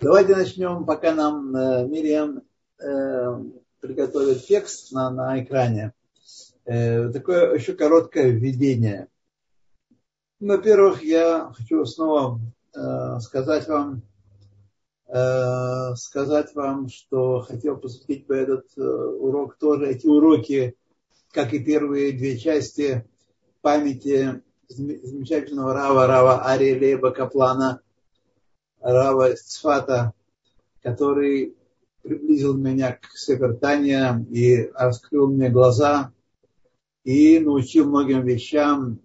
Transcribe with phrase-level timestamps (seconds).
[0.00, 2.42] Давайте начнем, пока нам э, Мириам
[2.78, 3.42] э,
[3.80, 5.92] приготовит текст на, на экране.
[6.66, 9.08] Э, такое еще короткое введение.
[10.38, 12.38] Во-первых, я хочу снова
[12.76, 14.02] э, сказать вам,
[15.08, 20.76] э, сказать вам, что хотел посвятить бы этот э, урок тоже, эти уроки,
[21.32, 23.04] как и первые две части
[23.62, 27.80] памяти замечательного Рава, Рава Ария Лейба Каплана–
[28.80, 30.12] Рава Цфата,
[30.82, 31.56] который
[32.02, 36.12] приблизил меня к Севертане и раскрыл мне глаза
[37.04, 39.00] и научил многим вещам.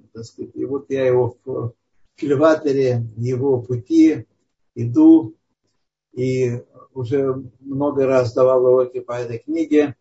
[0.54, 1.74] И вот я его в
[2.16, 4.28] кильваторе, его пути
[4.76, 5.36] иду
[6.14, 6.62] и
[6.94, 9.96] уже много раз давал уроки по этой книге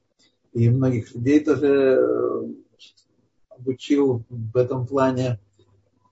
[0.52, 2.44] и многих людей тоже э,
[3.48, 5.40] обучил в этом плане.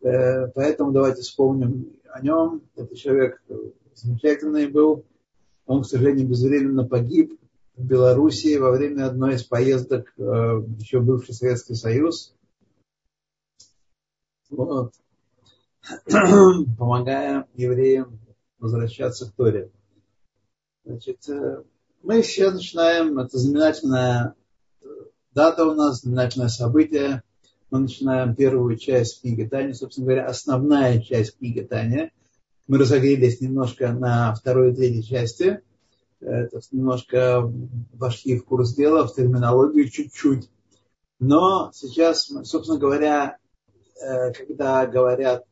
[0.03, 2.63] Э, поэтому давайте вспомним о нем.
[2.77, 3.43] Это человек
[3.95, 5.05] замечательный был.
[5.67, 7.39] Он, к сожалению, безвременно погиб
[7.77, 10.23] в Белоруссии во время одной из поездок э,
[10.79, 12.35] еще бывший Советский Союз.
[14.51, 14.93] Вот.
[16.79, 18.19] Помогая евреям
[18.59, 19.71] возвращаться к Торе.
[20.85, 21.63] Значит, э,
[22.03, 24.35] мы сейчас начинаем, это знаменательная
[25.33, 27.23] дата у нас, знаменательное событие–
[27.71, 32.11] мы начинаем первую часть книги Таня, собственно говоря, основная часть книги Таня.
[32.67, 35.61] Мы разогрелись немножко на второй и третьей части.
[36.21, 37.51] Это немножко
[37.93, 40.51] вошли в курс дела, в терминологию чуть-чуть.
[41.19, 43.39] Но сейчас, собственно говоря,
[44.03, 45.45] э, когда говорят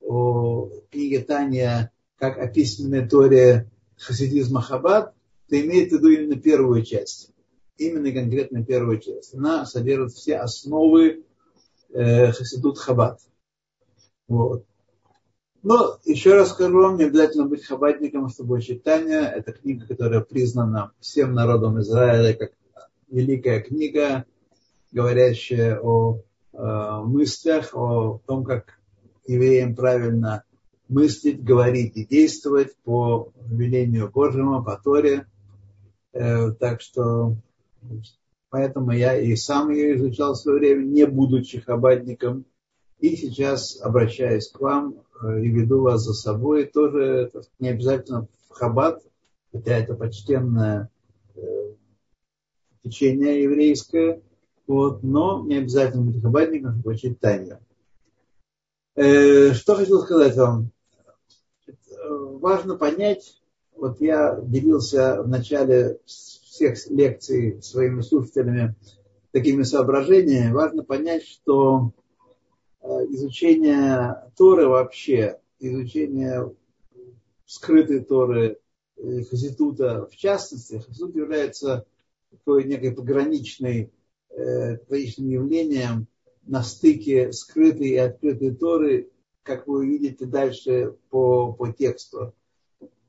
[0.00, 5.14] о книге Таня как о письменной торе хасидизма Хаббат,
[5.48, 7.30] то имеет в виду именно первую часть.
[7.76, 9.34] Именно конкретно первую часть.
[9.34, 11.23] Она содержит все основы
[11.94, 13.20] э, Хасидут Хабад.
[14.28, 14.66] Вот.
[15.62, 19.32] Но еще раз скажу вам, не обязательно быть хабадником, чтобы Таня.
[19.34, 22.52] Это книга, которая признана всем народом Израиля как
[23.08, 24.26] великая книга,
[24.92, 26.20] говорящая о
[26.52, 28.78] э, мыслях, о том, как
[29.26, 30.44] евреям правильно
[30.88, 35.26] мыслить, говорить и действовать по велению Божьему, по Торе.
[36.12, 37.36] Э, так что
[38.54, 42.44] Поэтому я и сам ее изучал в свое время, не будучи хабадником.
[43.00, 46.66] И сейчас обращаюсь к вам э, и веду вас за собой.
[46.66, 49.02] Тоже не обязательно в хабад,
[49.50, 50.88] хотя это почтенное
[51.34, 51.40] э,
[52.84, 54.22] течение еврейское,
[54.68, 57.58] вот, но не обязательно быть хабадником, чтобы учить тайну.
[58.94, 60.70] Э, что хотел сказать вам?
[62.08, 63.42] Важно понять,
[63.74, 65.98] вот я делился в начале
[66.54, 68.76] всех лекций своими слушателями
[69.32, 71.90] такими соображениями, важно понять, что
[72.80, 76.54] э, изучение Торы вообще, изучение
[77.44, 78.60] скрытой Торы,
[78.96, 81.86] Хаситута в частности, Хаситут является
[82.30, 83.92] такой некой пограничной,
[84.30, 86.06] э, пограничным явлением
[86.44, 89.10] на стыке скрытой и открытой Торы,
[89.42, 92.32] как вы увидите дальше по, по тексту.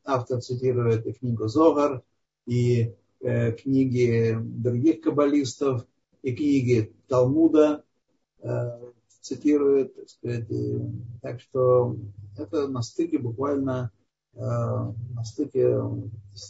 [0.03, 2.01] Автор цитирует и книгу Зогар,
[2.47, 5.85] и Э, книги других каббалистов
[6.21, 7.83] и книги Талмуда
[8.39, 8.69] э,
[9.21, 10.47] цитирует, так сказать.
[11.21, 11.95] Так что
[12.37, 13.91] это на стыке буквально
[14.33, 15.81] э, на стыке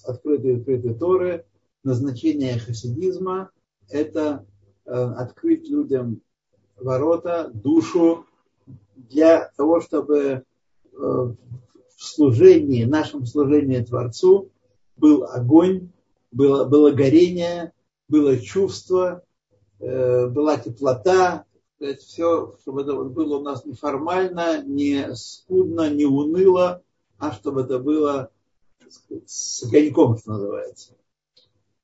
[0.06, 1.46] открытой открытой Торы.
[1.84, 3.52] Назначение хасидизма–
[3.90, 4.46] это
[4.86, 6.22] открыть людям
[6.78, 8.26] ворота, душу
[8.96, 10.44] для того, чтобы
[10.92, 11.36] в
[11.98, 14.52] служении, нашем служении Творцу
[14.98, 15.90] был огонь
[16.36, 17.72] было, было горение,
[18.10, 19.24] было чувство,
[19.80, 21.46] э, была теплота,
[22.00, 26.84] все, чтобы это было у нас не формально, не скудно, не уныло,
[27.18, 28.32] а чтобы это было
[28.90, 30.94] сказать, с огоньком, что называется.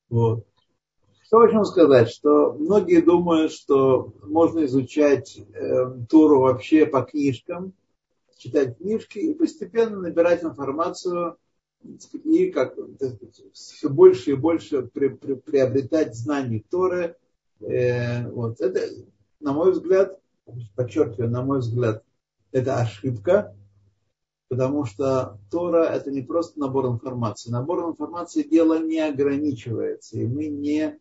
[0.10, 0.46] Вот.
[1.24, 7.74] Что хочу сказать, что многие думают, что можно изучать э, Туру вообще по книжкам,
[8.38, 11.38] читать книжки и постепенно набирать информацию
[12.24, 12.76] и как
[13.54, 17.16] все больше и больше при, при, приобретать знаний Торы.
[17.60, 18.62] Э, вот.
[18.62, 18.82] Это,
[19.40, 20.20] на мой взгляд,
[20.76, 22.04] подчеркиваю, на мой взгляд,
[22.52, 23.56] это ошибка,
[24.50, 27.52] потому что Тора это не просто набор информации.
[27.52, 31.00] Набор информации дело не ограничивается, и мы не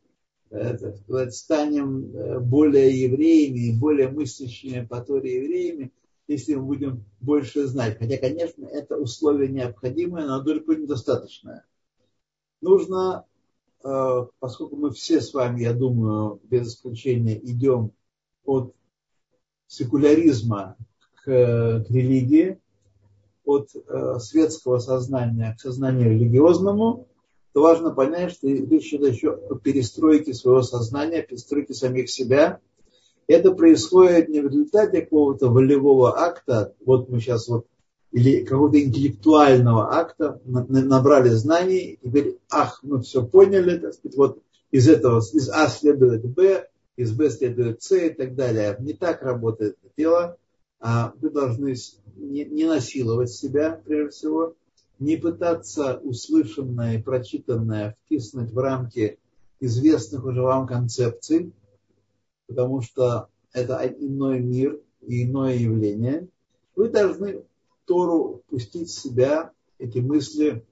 [0.50, 5.92] это, сказать, станем э, более евреями, более мыслящими по Торе евреями,
[6.32, 7.98] если мы будем больше знать.
[7.98, 11.64] Хотя, конечно, это условие необходимое, но далеко недостаточное.
[12.60, 13.24] Нужно,
[13.82, 17.92] э, поскольку мы все с вами, я думаю, без исключения идем
[18.44, 18.74] от
[19.66, 20.76] секуляризма
[21.24, 22.60] к, к религии,
[23.44, 27.08] от э, светского сознания к сознанию религиозному,
[27.52, 32.60] то важно понять, что речь идет еще о перестройке своего сознания, перестройке самих себя.
[33.30, 37.64] Это происходит не в результате какого-то волевого акта, вот мы сейчас вот,
[38.10, 44.42] или какого-то интеллектуального акта, набрали знаний, и теперь, ах, мы все поняли, так сказать, вот
[44.72, 46.66] из этого, из А следует Б,
[46.96, 48.76] из Б следует С и так далее.
[48.80, 50.36] Не так работает это дело.
[50.80, 51.76] А вы должны
[52.16, 54.54] не, не насиловать себя, прежде всего,
[54.98, 59.20] не пытаться услышанное и прочитанное втиснуть в рамки
[59.60, 61.52] известных уже вам концепций,
[62.50, 66.26] потому что это иной мир и иное явление.
[66.74, 67.44] Вы должны
[67.84, 70.66] Тору пустить в себя, эти мысли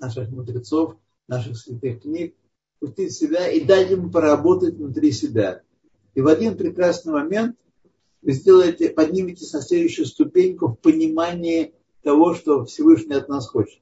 [0.00, 0.96] наших мудрецов,
[1.28, 2.34] наших святых книг,
[2.80, 5.62] пустить в себя и дать им поработать внутри себя.
[6.14, 7.56] И в один прекрасный момент
[8.22, 13.80] вы сделаете, подниметесь на следующую ступеньку в понимании того, что Всевышний от нас хочет.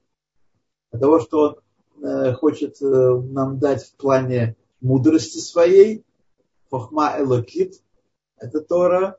[0.91, 1.39] А того, что
[1.97, 6.05] он э, хочет э, нам дать в плане мудрости своей,
[6.71, 7.83] хохма элокит,
[8.39, 9.17] это Тора,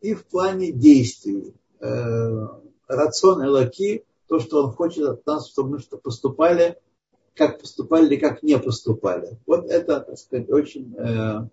[0.00, 1.54] и в плане действий.
[1.80, 2.46] Э,
[2.88, 6.78] рацион элоки, то, что он хочет от нас, чтобы мы что поступали,
[7.34, 9.38] как поступали или как не поступали.
[9.46, 11.48] Вот это, так сказать, очень э,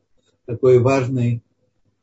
[0.45, 1.43] такой важный,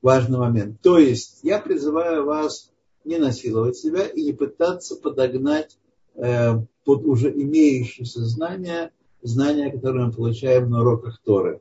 [0.03, 0.81] важный момент.
[0.81, 2.71] То есть я призываю вас
[3.05, 5.79] не насиловать себя и не пытаться подогнать
[6.15, 6.55] э,
[6.85, 8.93] под уже имеющиеся знания,
[9.23, 11.61] знания, которые мы получаем на уроках Торы.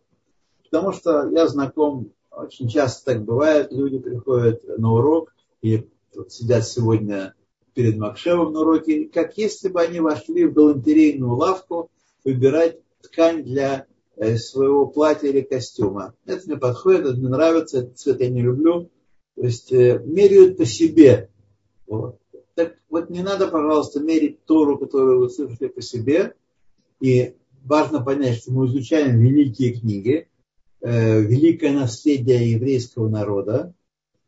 [0.70, 6.68] Потому что я знаком, очень часто так бывает, люди приходят на урок и вот сидят
[6.68, 7.34] сегодня
[7.74, 11.90] перед Макшевым на уроке, как если бы они вошли в галантерейную лавку
[12.24, 13.86] выбирать ткань для
[14.16, 16.14] э, своего платья или костюма.
[16.26, 18.90] Это мне подходит, это мне нравится, этот цвет я не люблю.
[19.36, 21.30] То есть э, меряют по себе.
[21.88, 22.20] Вот.
[22.56, 26.36] Так вот не надо, пожалуйста, мерить Тору, которую вы слышите по себе.
[27.00, 30.29] И важно понять, что мы изучаем великие книги,
[30.82, 33.74] великое наследие еврейского народа.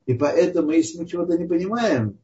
[0.06, 2.18] И поэтому, если мы чего-то не понимаем,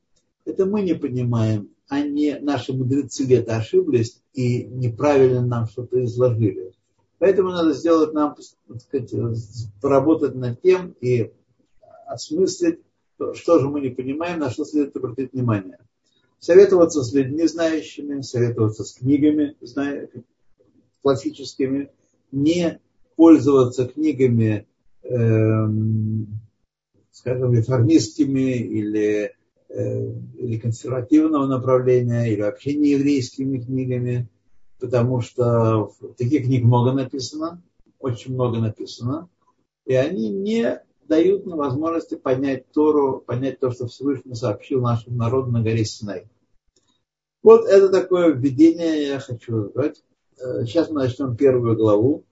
[0.46, 6.74] это мы не понимаем, а не наши мудрецы где-то ошиблись и неправильно нам что-то изложили.
[7.20, 9.14] Поэтому надо сделать нам, так сказать,
[9.82, 11.32] поработать над тем и
[12.06, 12.80] осмыслить,
[13.34, 15.80] что же мы не понимаем, на что следует обратить внимание.
[16.40, 19.56] Советоваться с людьми знающими, советоваться с книгами
[21.02, 21.90] классическими,
[22.32, 22.80] не
[23.18, 24.66] пользоваться книгами,
[25.04, 26.40] эм,
[27.12, 29.34] скажем, реформистскими или
[29.70, 34.30] Э, или консервативного направления, или вообще не еврейскими книгами,
[34.80, 37.62] потому что таких книг много написано,
[38.00, 39.28] очень много написано,
[39.86, 45.52] и они не дают нам возможности понять Тору, понять то, что Всевышний сообщил нашему народу
[45.52, 46.30] на горе Синай.
[47.44, 50.02] Вот это такое введение я хочу сказать.
[50.40, 52.24] Э, сейчас мы начнем первую главу.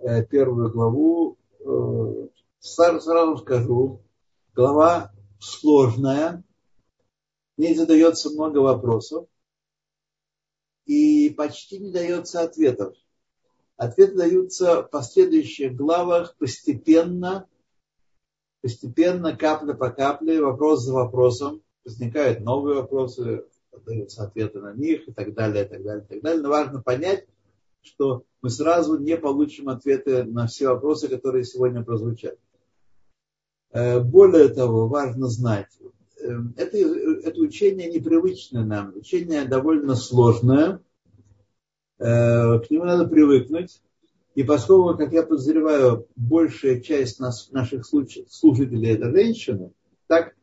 [0.00, 1.36] Э, первую главу.
[2.58, 4.00] Сразу, сразу скажу,
[4.54, 6.42] глава сложная,
[7.56, 9.26] в ней задается много вопросов,
[10.86, 12.96] и почти не дается ответов.
[13.76, 17.46] Ответы даются в последующих главах постепенно,
[18.62, 21.62] постепенно, капля по капле, вопрос за вопросом.
[21.84, 23.44] Возникают новые вопросы,
[23.84, 26.42] даются ответы на них и так далее, и так далее, и так далее.
[26.42, 27.26] Но важно понять,
[27.82, 32.38] что мы сразу не получим ответы на все вопросы, которые сегодня прозвучат.
[33.72, 35.68] Э, более того, важно знать,
[36.20, 40.80] э, это, это учение непривычное нам, учение довольно сложное,
[41.98, 43.82] э, к нему надо привыкнуть.
[44.34, 49.72] И поскольку, как я подозреваю, большая часть нас, наших слушателей это женщины,
[50.06, 50.34] так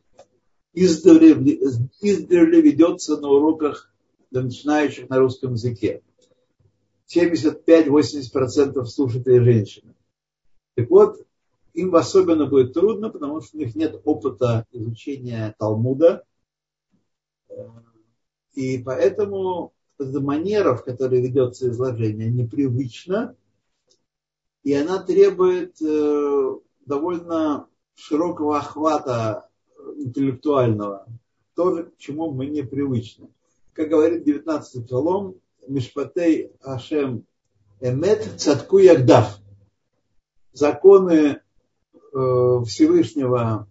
[0.74, 1.54] издревле,
[2.00, 3.90] издревле ведется на уроках
[4.30, 6.02] для начинающих на русском языке.
[7.14, 9.94] 75-80% слушателей женщины.
[10.74, 11.26] Так вот,
[11.74, 16.24] им особенно будет трудно, потому что у них нет опыта изучения Талмуда.
[18.54, 23.36] И поэтому манера, в которой ведется изложение, непривычна,
[24.62, 29.48] и она требует э, довольно широкого охвата
[29.96, 31.06] интеллектуального,
[31.54, 33.28] тоже к чему мы не привычны.
[33.72, 35.36] Как говорит 19-й псалом,
[35.68, 37.26] Мишпатей Ашем
[37.80, 39.38] Эмет Цатку Ягдав.
[40.52, 41.40] Законы
[42.10, 43.68] Э, Всевышнего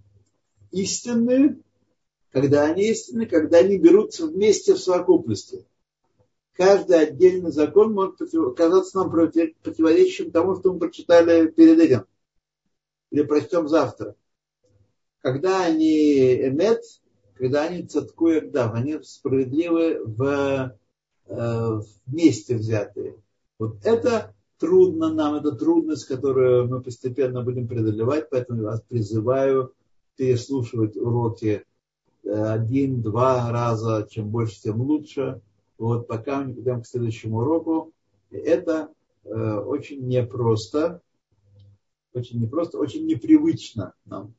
[0.71, 1.59] истинны,
[2.31, 5.65] когда они истинны, когда они берутся вместе в совокупности.
[6.53, 12.05] Каждый отдельный закон может оказаться нам противоречием тому, что мы прочитали перед этим.
[13.11, 14.15] Или прочтем завтра.
[15.21, 16.83] Когда они эмет,
[17.35, 20.77] когда они цатку и агдав, они справедливы в,
[21.27, 23.15] вместе взятые.
[23.59, 29.73] Вот это трудно нам, это трудность, которую мы постепенно будем преодолевать, поэтому я вас призываю
[30.15, 31.63] переслушивать уроки
[32.23, 35.41] э, один-два раза, чем больше, тем лучше.
[35.77, 37.93] Вот пока мы не придем к следующему уроку.
[38.31, 38.91] Это
[39.23, 41.01] э, очень непросто,
[42.13, 44.33] очень непросто, очень непривычно нам.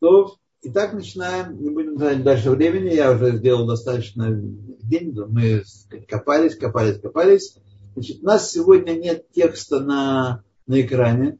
[0.00, 1.60] То, итак, начинаем.
[1.60, 2.94] Не будем тратить дальше времени.
[2.94, 5.14] Я уже сделал достаточно день.
[5.28, 5.62] Мы
[6.08, 7.56] копались, копались, копались.
[7.94, 11.38] Значит, у нас сегодня нет текста на, на экране.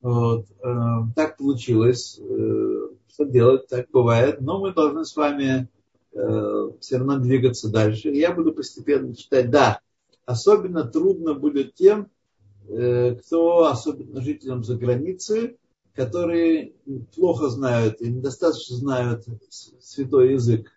[0.00, 0.46] Вот.
[0.62, 0.74] Э,
[1.14, 2.18] так получилось.
[2.20, 4.40] Э, что делать, так бывает.
[4.40, 5.68] Но мы должны с вами
[6.12, 8.10] э, все равно двигаться дальше.
[8.10, 9.50] Я буду постепенно читать.
[9.50, 9.80] Да,
[10.24, 12.10] особенно трудно будет тем,
[12.66, 15.56] кто, особенно жителям за границей,
[15.96, 16.74] которые
[17.14, 20.70] плохо знают и недостаточно знают святой язык.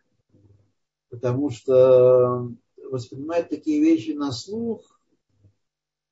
[1.09, 2.49] Потому что
[2.89, 4.99] воспринимать такие вещи на слух,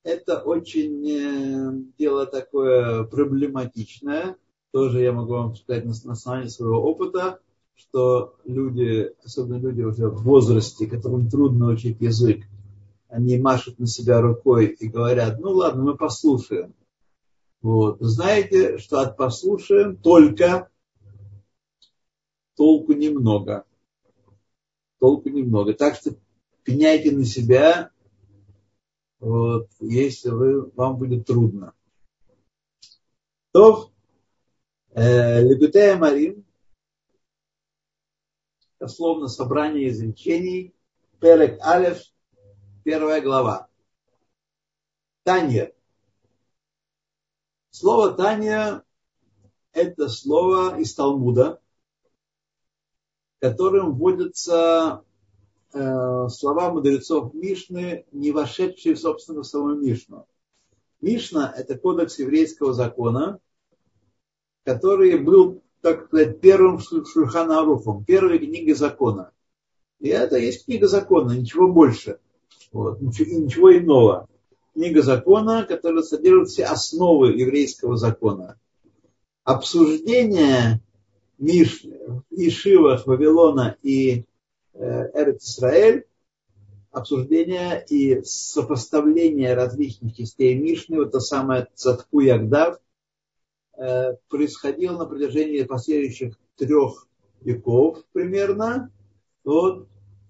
[0.03, 4.35] это очень дело такое проблематичное.
[4.71, 7.39] Тоже я могу вам сказать на основании своего опыта,
[7.75, 12.43] что люди, особенно люди уже в возрасте, которым трудно учить язык,
[13.07, 16.73] они машут на себя рукой и говорят, ну ладно, мы послушаем.
[17.61, 17.97] Вот.
[17.99, 20.69] Знаете, что от послушаем только
[22.55, 23.65] толку немного.
[24.99, 25.73] Толку немного.
[25.73, 26.15] Так что
[26.63, 27.91] пеняйте на себя,
[29.19, 31.73] вот, если вы, вам будет трудно.
[33.51, 33.91] То,
[34.91, 36.45] э, Легутея Марим,
[38.79, 40.75] дословно собрание изречений,
[41.19, 41.99] Перек Алев,
[42.83, 43.69] первая глава.
[45.23, 45.76] Таньер.
[47.79, 48.83] Слово Таня–
[49.71, 51.61] это слово из Талмуда,
[53.39, 55.03] которым вводятся
[55.73, 60.25] э, слова мудрецов Мишны, не вошедшие, собственно, в саму Мишну.
[61.01, 63.39] Мишна– это кодекс еврейского закона,
[64.63, 69.33] который был, так сказать, первым Шульханаруфом, первой книгой закона.
[69.99, 72.19] И это есть книга закона, ничего больше.
[72.71, 74.27] Вот, ничего, ничего иного
[74.77, 78.59] книга закона, которая содержит все основы еврейского закона.
[79.43, 80.81] Обсуждение
[81.39, 84.25] Мишны, Ишивах, Вавилона и
[84.73, 86.05] э, Эрет Исраэль,
[86.91, 92.77] обсуждение и сопоставление различных частей Мишны, вот это самое Цатку Ягдав,
[93.79, 97.07] э, происходило на протяжении последующих трех
[97.41, 98.91] веков примерно.
[99.43, 99.87] Вот.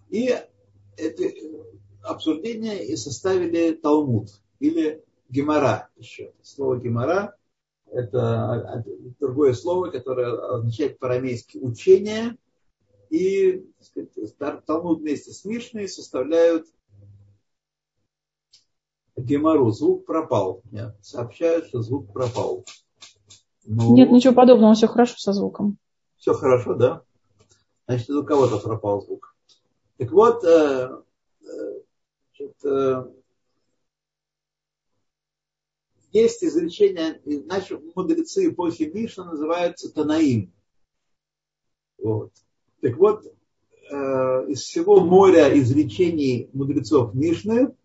[0.10, 0.34] И
[0.96, 1.24] это,
[2.08, 6.34] обсуждения и составили Талмуд или Гемора еще.
[6.42, 7.36] Слово Гемора–
[7.92, 8.84] это
[9.20, 12.38] другое слово, которое означает по-арамейски учение.
[13.10, 16.68] И сказать, Талмуд вместе с Мишной составляют
[19.16, 19.72] Гемору.
[19.72, 20.62] Звук пропал.
[20.72, 22.66] Нет, сообщают, что звук пропал.
[23.66, 25.78] Ну, Нет, ничего подобного, все хорошо со звуком.
[26.18, 27.02] Все хорошо, да?
[27.86, 29.36] Значит, у кого-то пропал звук.
[29.98, 30.90] Так вот, э,
[36.12, 40.52] есть изречение, наши мудрецы эпохи Мишна называются Танаим.
[41.98, 42.32] Вот.
[42.82, 47.76] Так вот, э, из всего моря изречений мудрецов Мишны,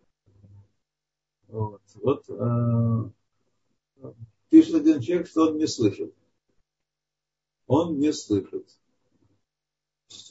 [1.47, 4.13] вот, вот э,
[4.49, 6.13] пишет один человек, что он не слышит.
[7.67, 8.67] Он не слышит.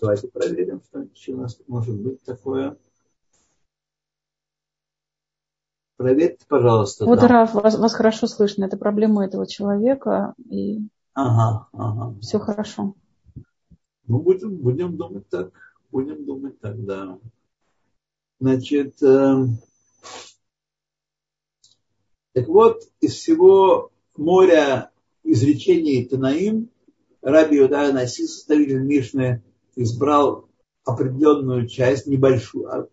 [0.00, 0.82] Давайте проверим,
[1.14, 2.78] что у нас может быть такое.
[6.02, 7.04] Проверьте, пожалуйста.
[7.06, 7.28] Вот, да.
[7.28, 8.64] Раф, вас, вас хорошо слышно.
[8.64, 10.34] Это проблема этого человека.
[10.50, 10.80] И
[11.14, 12.18] ага, ага.
[12.20, 12.94] все хорошо.
[14.08, 15.52] Ну, будем, будем думать так.
[15.92, 17.18] Будем думать так, да.
[18.40, 19.46] Значит, э,
[22.32, 24.90] так вот, из всего моря
[25.22, 26.68] изречений Танаим
[27.20, 29.40] Раби Юдая Наси, составитель Мишны,
[29.76, 30.48] избрал
[30.84, 32.88] определенную часть, небольшую, а,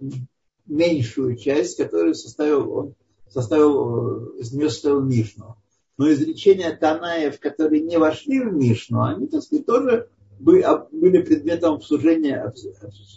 [0.68, 2.96] меньшую часть, которую составил он,
[3.30, 5.56] составил, э, из нее составил Мишну.
[5.98, 10.10] Но изречения Танаев, которые не вошли в Мишну, они, так сказать, тоже
[10.40, 12.54] были предметом обсуждения,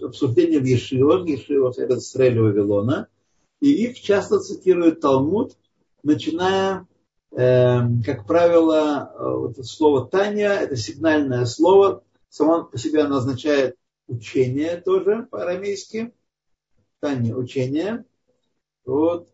[0.02, 3.08] обсуждения в Ешивах, Ешивах это Срель Вавилона,
[3.60, 5.56] и их часто цитирует Талмуд,
[6.02, 6.88] начиная,
[7.30, 13.76] э, как правило, э, вот слово Таня, это сигнальное слово, само по себе оно означает
[14.08, 16.12] учение тоже по-арамейски,
[16.98, 18.04] Таня учение.
[18.84, 19.31] Вот.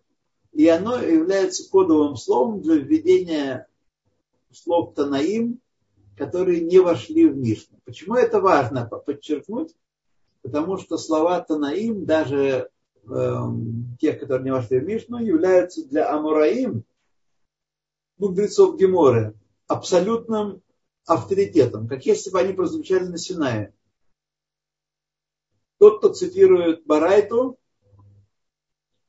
[0.59, 3.67] И оно является кодовым словом для введения
[4.53, 5.61] слов Танаим
[6.19, 7.79] которые не вошли в Мишну.
[7.85, 9.75] Почему это важно подчеркнуть?
[10.43, 12.71] Потому что слова Танаим, даже
[13.09, 13.37] э,
[14.01, 16.85] тех, которые не вошли в Мишну, являются для Амураим,
[18.19, 19.35] мудрецов Геморы,
[19.69, 20.61] абсолютным
[21.07, 23.73] авторитетом, как если бы они прозвучали на Синае.
[25.79, 27.59] Тот, кто цитирует Барайту,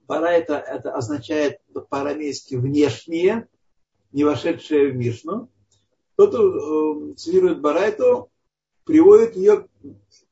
[0.10, 3.48] Барайта это означает по-арамейски внешние,
[4.12, 5.52] не вошедшие в Мишну.
[6.16, 8.32] Тот, кто э, цитирует Барайту,
[8.86, 9.68] приводит ее,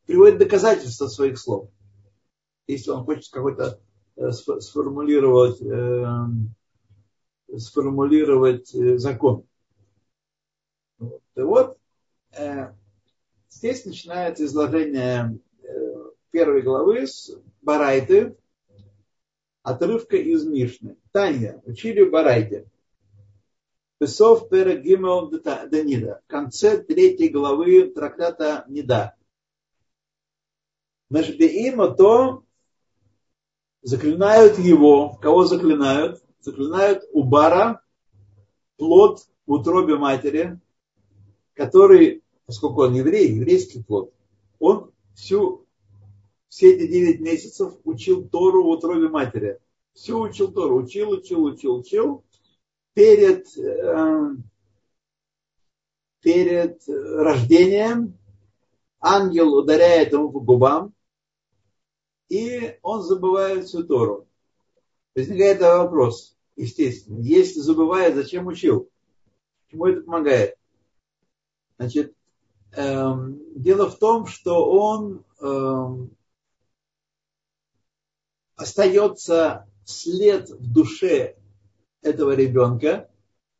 [0.07, 1.69] приводит доказательства своих слов.
[2.65, 3.79] Если он хочет какой-то
[4.15, 6.07] э, сформулировать, э,
[7.55, 8.69] сформулировать
[8.99, 9.45] закон.
[10.97, 11.21] Вот.
[11.35, 11.77] И вот
[13.47, 15.37] здесь начинается изложение
[16.31, 17.31] первой главы с
[17.61, 18.35] Барайты,
[19.67, 20.95] отрывка из Мишны.
[21.11, 22.69] Таня, учили в Барайте.
[23.99, 26.21] Песов Пера Гимел Данида.
[26.23, 29.17] В конце третьей главы трактата Нида.
[31.09, 32.45] Машбеима то
[33.81, 35.15] заклинают его.
[35.15, 36.23] Кого заклинают?
[36.39, 37.81] Заклинают Убара,
[38.77, 40.61] плод в утробе матери,
[41.55, 44.13] который, поскольку он еврей, еврейский плод,
[44.59, 45.66] он всю
[46.49, 49.59] все эти девять месяцев учил Тору в утробе матери.
[49.93, 52.23] Все учил Тору, учил, учил, учил, учил.
[52.93, 54.35] Перед, э,
[56.21, 58.17] перед рождением
[58.99, 60.93] ангел ударяет ему по губам,
[62.29, 64.27] и он забывает всю Тору.
[65.15, 68.89] Возникает вопрос, естественно, если забывает, зачем учил?
[69.69, 70.55] Чему это помогает?
[71.77, 72.15] Значит,
[72.73, 76.16] эм, дело в том, что он эм,
[78.57, 81.35] остается след в душе
[82.01, 83.09] этого ребенка,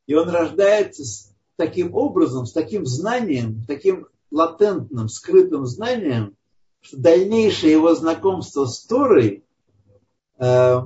[0.06, 6.36] и он рождается с таким образом, с таким знанием, таким латентным, скрытым знанием,
[6.80, 9.44] что дальнейшее его знакомство с Торой
[10.38, 10.80] э,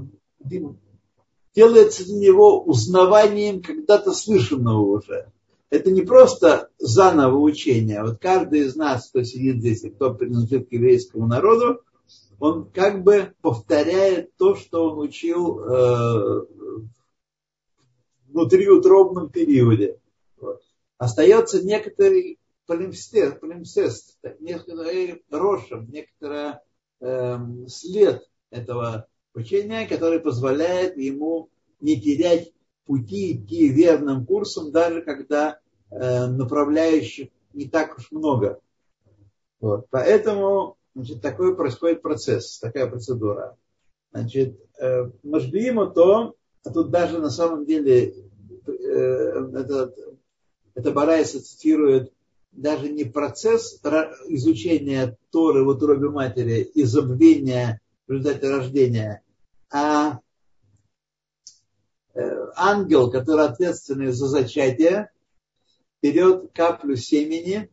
[1.54, 5.32] делается для него узнаванием когда-то слышанного уже.
[5.70, 8.02] Это не просто заново учение.
[8.02, 11.80] Вот каждый из нас, кто сидит здесь кто принадлежит к еврейскому народу,
[12.38, 16.46] он как бы повторяет то, что он учил э,
[18.28, 19.98] внутриутробном периоде.
[20.40, 20.60] Вот.
[20.98, 26.54] Остается некоторый полимсест, полимсест некоторый рошем, некоторый
[27.00, 31.48] э, след этого учения, который позволяет ему
[31.80, 32.52] не терять
[32.86, 38.60] пути, идти верным курсом, даже когда э, направляющих не так уж много.
[39.60, 39.86] Вот.
[39.90, 43.56] Поэтому Значит, такой происходит процесс, такая процедура.
[44.12, 48.14] Значит, э, Машбиима то, а тут даже на самом деле
[48.66, 49.94] э, это,
[50.74, 52.12] это Барайса цитирует
[52.52, 53.80] даже не процесс
[54.28, 59.22] изучения Торы в утробе матери и забвения в результате рождения,
[59.70, 60.20] а
[62.14, 65.10] э, ангел, который ответственный за зачатие,
[66.02, 67.70] берет каплю семени,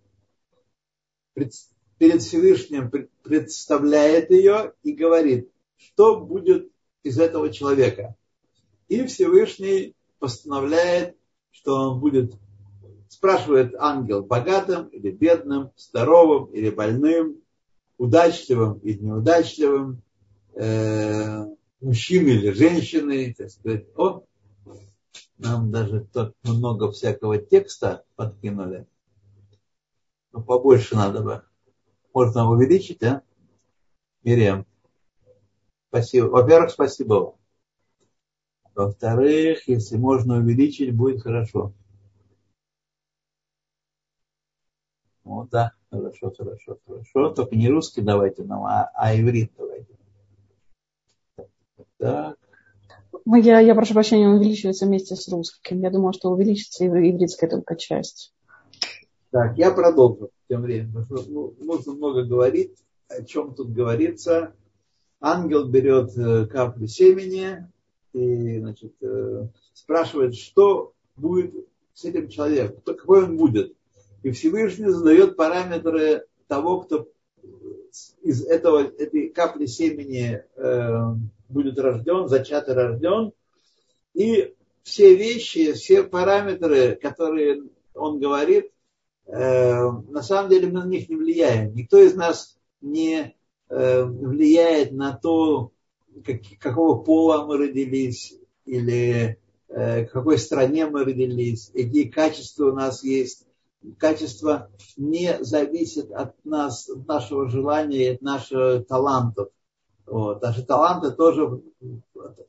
[1.99, 6.71] перед Всевышним представляет ее и говорит, что будет
[7.03, 8.15] из этого человека.
[8.87, 11.15] И Всевышний постановляет,
[11.51, 12.33] что он будет,
[13.09, 17.41] спрашивает ангел, богатым или бедным, здоровым или больным,
[17.97, 20.01] удачливым или неудачливым,
[20.55, 21.45] э,
[21.81, 23.33] мужчиной или женщиной.
[23.37, 23.85] Так сказать.
[23.97, 24.23] О,
[25.37, 28.87] нам даже тут много всякого текста подкинули.
[30.31, 31.43] Но побольше надо бы.
[32.13, 33.21] Можно увеличить, а?
[34.23, 34.65] Мириам.
[35.89, 36.25] Спасибо.
[36.27, 37.35] Во-первых, спасибо вам.
[38.75, 41.73] Во-вторых, если можно увеличить, будет хорошо.
[45.23, 47.29] Вот, да, хорошо, хорошо, хорошо.
[47.31, 49.95] Только не русский давайте нам, а, а иврит давайте.
[51.97, 52.37] Так.
[53.25, 55.81] Я, я прошу прощения, он увеличивается вместе с русским.
[55.81, 58.33] Я думала, что увеличится ивритская только часть.
[59.31, 61.05] Так, я продолжу тем временем.
[61.27, 62.75] Ну, можно много говорить,
[63.07, 64.53] о чем тут говорится.
[65.21, 67.67] Ангел берет э, каплю семени
[68.13, 71.53] и значит, э, спрашивает, что будет
[71.93, 73.75] с этим человеком, какой он будет.
[74.23, 77.07] И Всевышний задает параметры того, кто
[78.21, 80.99] из этого, этой капли семени э,
[81.47, 83.33] будет рожден, зачатый рожден.
[84.13, 88.71] И все вещи, все параметры, которые он говорит,
[89.31, 91.73] на самом деле мы на них не влияем.
[91.75, 93.35] Никто из нас не
[93.69, 95.71] э, влияет на то,
[96.25, 102.73] как, какого пола мы родились, или э, в какой стране мы родились, какие качества у
[102.73, 103.45] нас есть.
[103.97, 109.49] качество не зависит от нас, от нашего желания, от наших талантов.
[110.05, 110.41] Вот.
[110.41, 111.61] Наши таланты тоже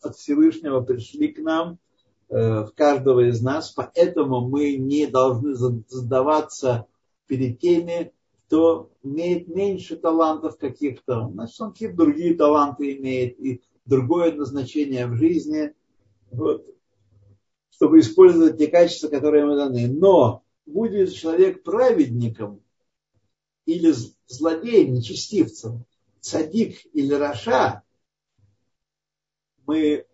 [0.03, 1.77] от Всевышнего пришли к нам, э,
[2.31, 6.87] в каждого из нас, поэтому мы не должны задаваться
[7.27, 8.13] перед теми,
[8.47, 15.17] кто имеет меньше талантов каких-то, значит, он какие-то другие таланты имеет и другое назначение в
[15.17, 15.75] жизни,
[16.31, 16.65] вот,
[17.71, 19.89] чтобы использовать те качества, которые ему даны.
[19.89, 22.63] Но будет человек праведником
[23.67, 23.93] или
[24.27, 25.85] злодеем, нечестивцем,
[26.21, 27.83] садик или раша,
[29.67, 30.07] мы,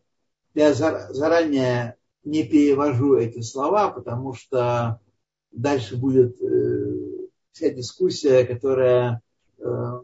[0.54, 1.96] я заранее
[2.26, 5.00] не перевожу эти слова, потому что
[5.52, 9.22] дальше будет э, вся дискуссия, которая,
[9.58, 10.00] э,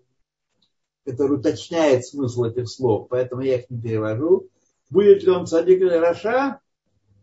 [1.05, 4.49] которая уточняет смысл этих слов, поэтому я их не перевожу.
[4.89, 6.61] Будет ли он садик или раша,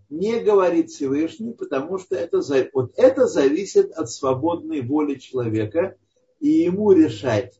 [0.10, 2.42] не говорит Всевышний, потому что это,
[2.74, 5.96] вот это зависит от свободной воли человека,
[6.42, 7.58] и ему решать,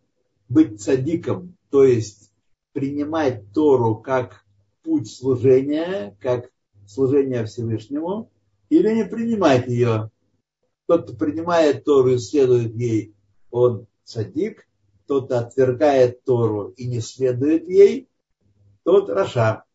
[0.50, 2.34] быть садиком, то есть
[2.74, 4.44] принимать Тору как
[4.84, 6.50] путь служения, как
[6.90, 8.32] служение Всевышнему,
[8.70, 10.10] или не принимать ее.
[10.88, 13.14] Тот, кто принимает Тору и следует ей,
[13.52, 14.68] он садик,
[15.06, 18.10] тот, кто отвергает Тору и не следует ей,
[18.84, 19.66] тот Раша.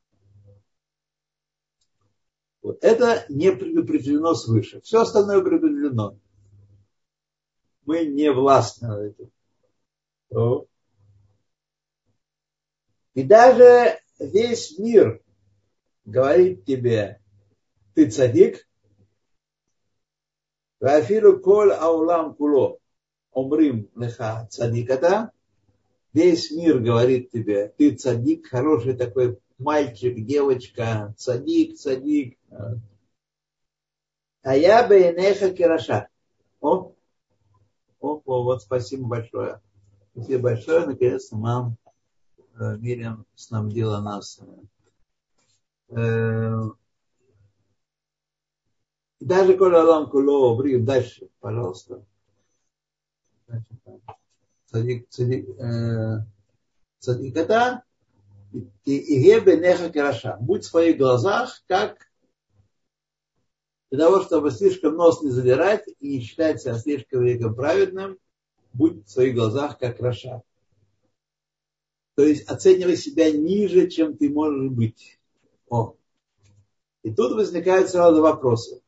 [2.62, 4.80] Вот это не предопределено свыше.
[4.80, 6.18] Все остальное предопределено.
[7.84, 9.00] Мы не властны над
[10.30, 10.66] этим.
[13.14, 15.23] И даже весь мир
[16.04, 17.20] говорит тебе,
[17.94, 18.66] ты цадик,
[20.80, 22.78] Вафилу кол аулам куло,
[23.32, 25.30] умрим леха цадиката,
[26.12, 32.38] весь мир говорит тебе, ты цадик, хороший такой мальчик, девочка, цадик, цадик.
[34.42, 36.08] А я бы неха кираша.
[36.60, 36.92] О,
[38.00, 39.62] о, о, вот спасибо большое.
[40.12, 41.78] Спасибо большое, наконец-то мам
[42.56, 44.40] Мирим снабдила нас
[45.88, 46.62] Э,
[49.20, 52.04] даже коли Алам Куло, Брим, дальше, пожалуйста.
[54.66, 56.24] Цадик, цадик, э,
[56.98, 57.84] цадик это
[58.84, 60.36] и бенеха кераша.
[60.40, 62.08] Будь в своих глазах, как
[63.90, 68.18] для того, чтобы слишком нос не задирать и не считать себя слишком великим праведным,
[68.72, 70.42] будь в своих глазах как Раша.
[72.16, 75.18] То есть оценивай себя ниже, чем ты можешь быть.
[75.74, 75.96] О.
[77.02, 78.80] И тут возникают сразу вопросы.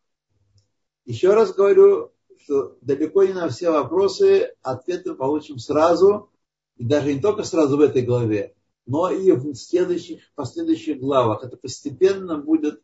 [1.04, 6.30] Еще раз говорю, что далеко не на все вопросы ответы получим сразу,
[6.76, 8.54] и даже не только сразу в этой главе,
[8.86, 11.42] но и в следующих, последующих главах.
[11.42, 12.80] Это постепенно будет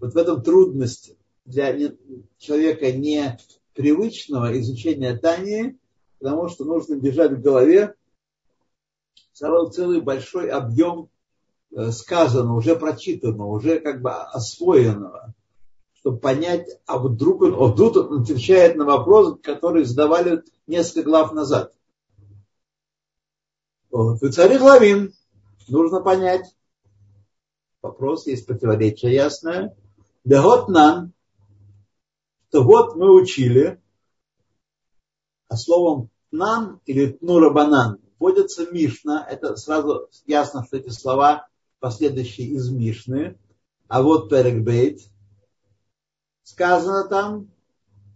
[0.00, 1.94] вот в этом трудности для
[2.38, 5.78] человека непривычного изучения Тани,
[6.18, 7.94] потому что нужно держать в голове
[9.34, 11.10] целый большой объем
[11.90, 15.34] сказанного, уже прочитанного, уже как бы освоенного,
[15.94, 21.32] чтобы понять, а вдруг он, а вдруг он отвечает на вопрос, который задавали несколько глав
[21.32, 21.72] назад.
[23.90, 24.22] Вот.
[24.22, 25.12] И царь Главин,
[25.68, 26.54] нужно понять.
[27.82, 29.76] Вопрос есть противоречие ясное.
[30.24, 31.12] Да вот нам,
[32.50, 33.80] то вот мы учили,
[35.48, 39.26] а словом нам или тнурабанан вводится Мишна.
[39.28, 41.48] Это сразу ясно, что эти слова
[41.82, 43.36] последующие из Мишны.
[43.88, 45.00] А вот Перекбейт.
[46.44, 47.50] Сказано там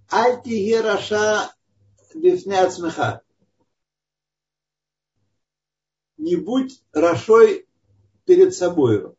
[0.08, 1.52] Альти Раша
[2.14, 3.22] Бифне смеха.
[6.16, 7.66] Не будь Рашой
[8.24, 9.12] перед собой.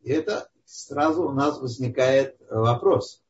[0.00, 3.22] И это сразу у нас возникает вопрос.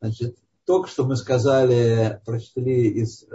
[0.00, 3.26] Значит, только что мы сказали, прочитали из э,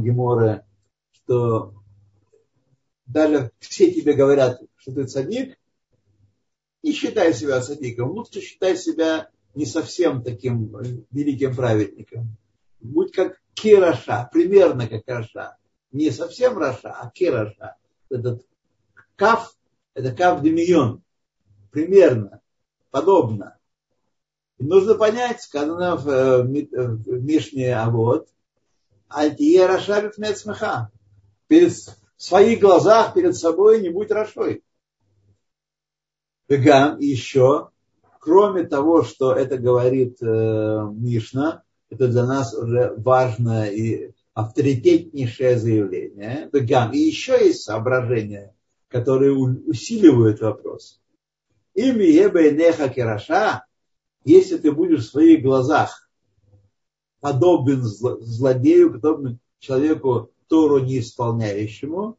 [0.00, 0.64] Гемора,
[1.10, 1.74] что
[3.06, 5.58] даже все тебе говорят, что ты садик,
[6.82, 10.74] не считай себя садиком, лучше считай себя не совсем таким
[11.10, 12.36] великим праведником.
[12.80, 15.56] Будь как Кираша, примерно как Раша.
[15.92, 17.76] Не совсем Раша, а Кираша.
[18.10, 18.44] Этот
[19.16, 19.56] каф,
[19.94, 21.02] это каф демион.
[21.70, 22.40] Примерно,
[22.90, 23.58] подобно.
[24.58, 28.28] И нужно понять, сказано в, э, в Мишне, а вот,
[29.08, 30.90] Альтие Рашабит Мецмеха.
[31.46, 34.62] Перед в своих глазах, перед собой не будь Рашой.
[36.52, 37.70] Вегам еще,
[38.18, 46.50] кроме того, что это говорит э, Мишна, это для нас уже важное и авторитетнейшее заявление.
[46.52, 46.92] Вегам.
[46.92, 48.54] И еще есть соображения,
[48.88, 51.00] которые усиливают вопрос.
[51.74, 53.64] Ими ебе неха кераша,
[54.24, 56.10] если ты будешь в своих глазах
[57.20, 62.18] подобен злодею, подобен человеку Тору не исполняющему.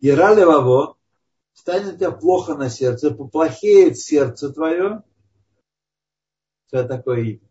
[0.00, 0.97] И ралеваво
[1.58, 5.02] станет у тебя плохо на сердце, поплохеет сердце твое.
[6.70, 7.42] Ты такой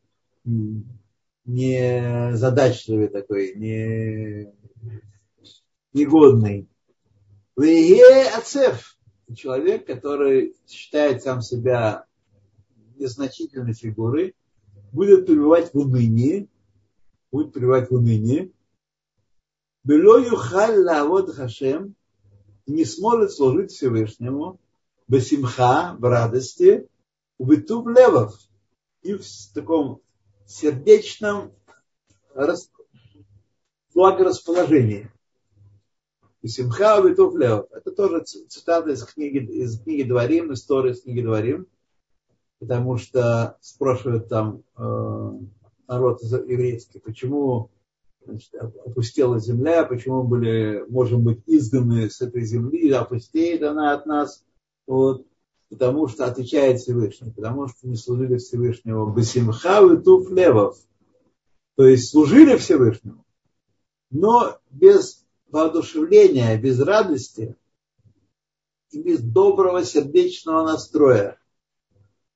[1.44, 4.54] не задачливый такой, не
[5.92, 6.70] негодный.
[7.58, 8.98] Вее ацеф.
[9.36, 12.06] Человек, который считает сам себя
[12.96, 14.38] незначительной фигурой,
[14.94, 16.48] будет пребывать в унынии,
[17.30, 18.54] будет пребывать в унынии.
[19.84, 21.98] Бело юхаль лавод хашем,
[22.68, 24.60] не сможет служить Всевышнему,
[25.08, 26.88] бесимха, в радости,
[27.40, 27.52] в
[27.88, 28.36] левов,
[29.02, 30.02] и в таком
[30.46, 31.54] сердечном
[33.94, 35.10] благорасположении.
[36.42, 37.66] И Симха Витов Лев.
[37.72, 41.68] Это тоже цитата из книги, из книги Дворим, история из книги Дворим.
[42.60, 45.32] Потому что спрашивают там э,
[45.88, 47.70] народ еврейский, почему
[48.28, 54.06] значит, опустела земля, почему мы были, можем быть изгнаны с этой земли, опустеет она от
[54.06, 54.44] нас.
[54.86, 55.26] Вот
[55.70, 60.78] потому что отвечает Всевышний, потому что не служили Всевышнему Басимха и Туф Левов.
[61.76, 63.24] То есть служили Всевышнему,
[64.10, 67.56] но без воодушевления, без радости
[68.92, 71.40] и без доброго сердечного настроя.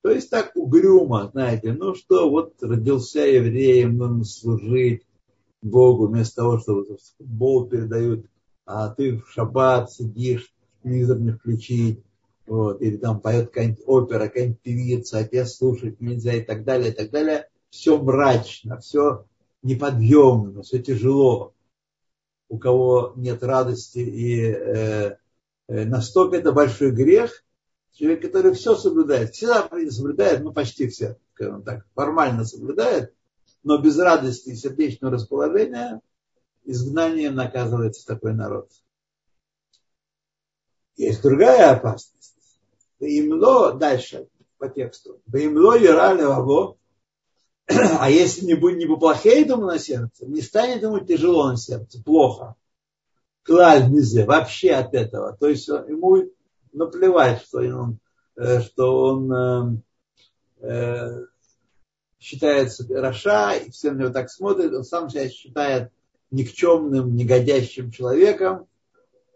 [0.03, 5.05] То есть так угрюмо, знаете, ну что, вот родился евреем, нужно служить
[5.61, 8.25] Богу, вместо того, чтобы футбол передают,
[8.65, 12.03] а ты в шаббат сидишь, телевизор не включить,
[12.47, 16.91] вот, или там поет какая-нибудь опера, какая-нибудь певица, а тебе слушать нельзя и так далее,
[16.91, 17.47] и так далее.
[17.69, 19.25] Все мрачно, все
[19.63, 21.53] неподъемно, все тяжело.
[22.49, 25.17] У кого нет радости и э,
[25.67, 27.43] э, настолько это большой грех,
[27.93, 33.13] человек, который все соблюдает, всегда соблюдает, ну почти все, так, формально соблюдает,
[33.63, 36.01] но без радости и сердечного расположения
[36.63, 38.69] изгнанием наказывается такой народ.
[40.95, 42.35] Есть другая опасность.
[42.99, 45.21] Имло, дальше по тексту.
[45.33, 46.77] Имло Ирали Ваво.
[47.99, 52.03] А если не, будет, не поплохеет ему на сердце, не станет ему тяжело на сердце,
[52.03, 52.55] плохо.
[53.43, 55.35] Клаль низе, вообще от этого.
[55.37, 56.29] То есть ему
[56.73, 57.99] наплевать, что он,
[58.35, 61.25] э, что он э, э,
[62.21, 65.91] считается Раша, и все на него так смотрят, он сам себя считает
[66.29, 68.67] никчемным, негодящим человеком,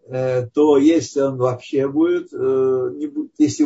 [0.08, 3.64] Э, то если он вообще будет, э, не будет если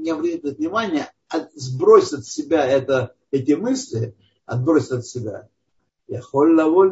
[0.00, 1.12] не обратит внимание,
[1.54, 4.14] сбросит от себя это, эти мысли,
[4.46, 5.48] отбросит от себя,
[6.06, 6.22] я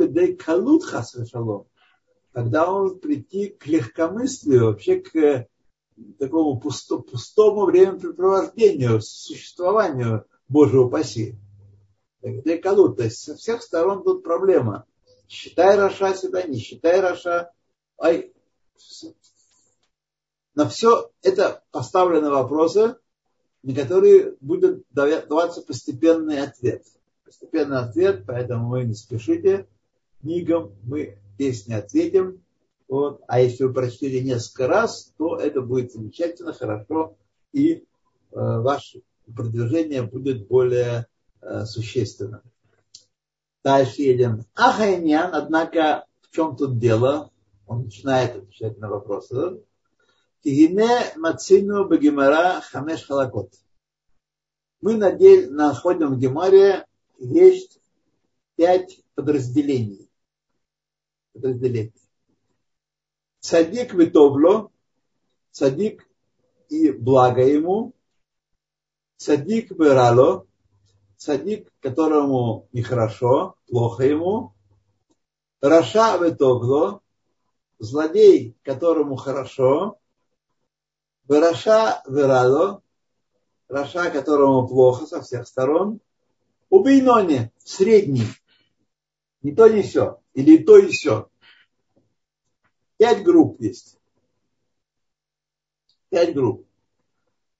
[0.08, 1.66] дей калут шалом,
[2.32, 5.48] тогда он прийти к легкомыслию, вообще к
[6.18, 11.36] такому пусто, пустому времяпрепровождению, существованию Божьего паси.
[12.22, 14.86] Где калут, то есть со всех сторон тут проблема.
[15.28, 17.50] Считай Раша себя, не считай Раша.
[17.98, 18.32] Ай,
[20.54, 22.96] на все это поставлены вопросы,
[23.62, 26.84] на которые будет даваться постепенный ответ.
[27.24, 29.66] Постепенный ответ, поэтому вы не спешите.
[30.20, 32.42] Книгам мы здесь не ответим.
[32.88, 33.22] Вот.
[33.26, 37.16] А если вы прочтете несколько раз, то это будет замечательно, хорошо,
[37.52, 37.82] и э,
[38.32, 39.00] ваше
[39.34, 41.06] продвижение будет более
[41.42, 42.42] э, существенным.
[43.62, 44.44] Дальше едем.
[44.54, 47.32] Ахайнян, однако, в чем тут дело?
[47.72, 49.62] он начинает отвечать на вопросы.
[50.42, 53.54] Кигине мацину багимара хамеш халакот.
[54.80, 56.86] Мы находим в Гемаре
[57.18, 57.80] есть
[58.56, 60.10] пять подразделений.
[61.32, 61.94] подразделений.
[63.38, 64.70] צדיק וטוב לו,
[65.50, 66.08] צדיק
[66.68, 67.94] и благо ему,
[69.16, 70.46] צדיק ורע לו,
[71.22, 74.54] צדיק, которому нехорошо, плохо ему,
[75.60, 77.00] רשע וטוב לו,
[77.78, 79.98] злодей, которому хорошо,
[81.28, 82.82] רשע ורע לו,
[83.68, 86.00] רשע, которому плохо со всех сторон,
[86.68, 88.26] ובינוני, средний,
[89.42, 91.28] не то не все, или то и все.
[92.96, 93.98] Пять групп есть.
[96.08, 96.66] Пять групп.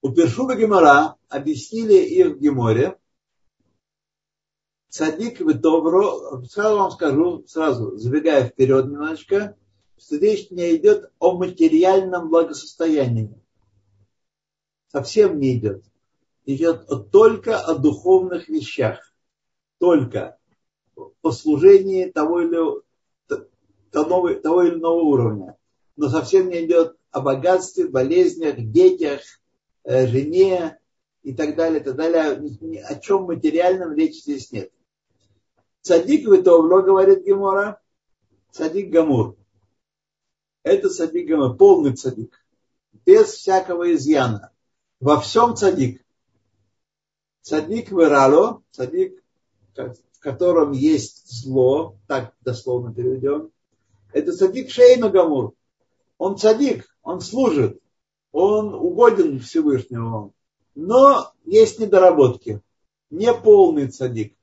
[0.01, 2.97] У Першуба Гемора объяснили их в Геморе.
[4.95, 9.57] Садик Витовро, сразу вам скажу, сразу забегая вперед немножечко,
[9.97, 13.33] что речь не идет о материальном благосостоянии.
[14.89, 15.83] Совсем не идет.
[16.45, 18.99] Идет только о духовных вещах.
[19.79, 20.37] Только
[21.23, 22.83] о служении того или,
[23.89, 25.57] того, того или иного уровня.
[25.95, 29.21] Но совсем не идет о богатстве, болезнях, детях,
[29.85, 30.77] э, жене
[31.23, 32.39] и так далее, и так далее.
[32.61, 34.69] Ни о чем материальном речи здесь нет.
[35.83, 37.81] Цадик Витовло, говорит Гемора,
[38.51, 39.35] цадик Гамур.
[40.63, 42.41] Это цадик Гамур, полный цадик.
[43.05, 44.51] Без всякого изъяна.
[45.01, 46.01] Во всем цадик.
[47.41, 49.21] Цадик Вирало, цадик,
[49.75, 53.51] в котором есть зло, так дословно переведем.
[54.13, 55.53] Это цадик Шейна Гамур.
[56.17, 57.81] Он цадик, он служит,
[58.31, 60.33] он угоден Всевышнему.
[60.75, 62.61] Но есть недоработки.
[63.09, 64.37] Не полный цадик.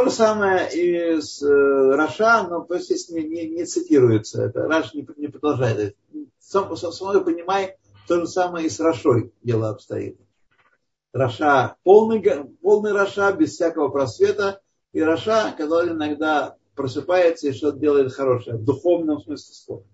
[0.00, 4.62] То же самое и с э, Раша, но есть не, не, цитируется это.
[4.62, 5.94] Раш не, не продолжает.
[6.38, 7.76] Сам, сам, сам понимай,
[8.08, 10.18] то же самое и с Рашой дело обстоит.
[11.12, 12.22] רשע, полный,
[12.62, 14.62] полный רשע, без всякого просвета,
[14.94, 19.84] и רשע, который иногда просыпается и что-то делает хорошее, в духовном смысле слова.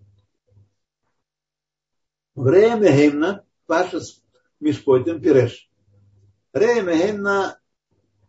[2.36, 4.22] В רעיא מהימנא, פרשת
[4.60, 5.68] משפטים פירש.
[6.52, 7.58] רעיא מהימנא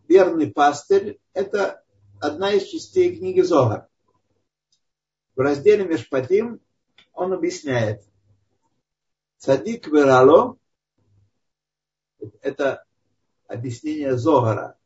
[0.08, 1.84] верный пастырь, это
[2.20, 3.88] одна из частей книги Зогар.
[5.36, 6.60] В разделе Мешпатим
[7.14, 8.04] он объясняет.
[9.38, 10.58] Цадик Верало–
[12.42, 12.84] это
[13.48, 14.78] объяснение Зогара.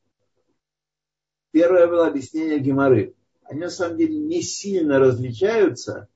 [1.51, 3.15] Первое было объяснение Геморы.
[3.43, 6.07] Они на самом деле не сильно различаются,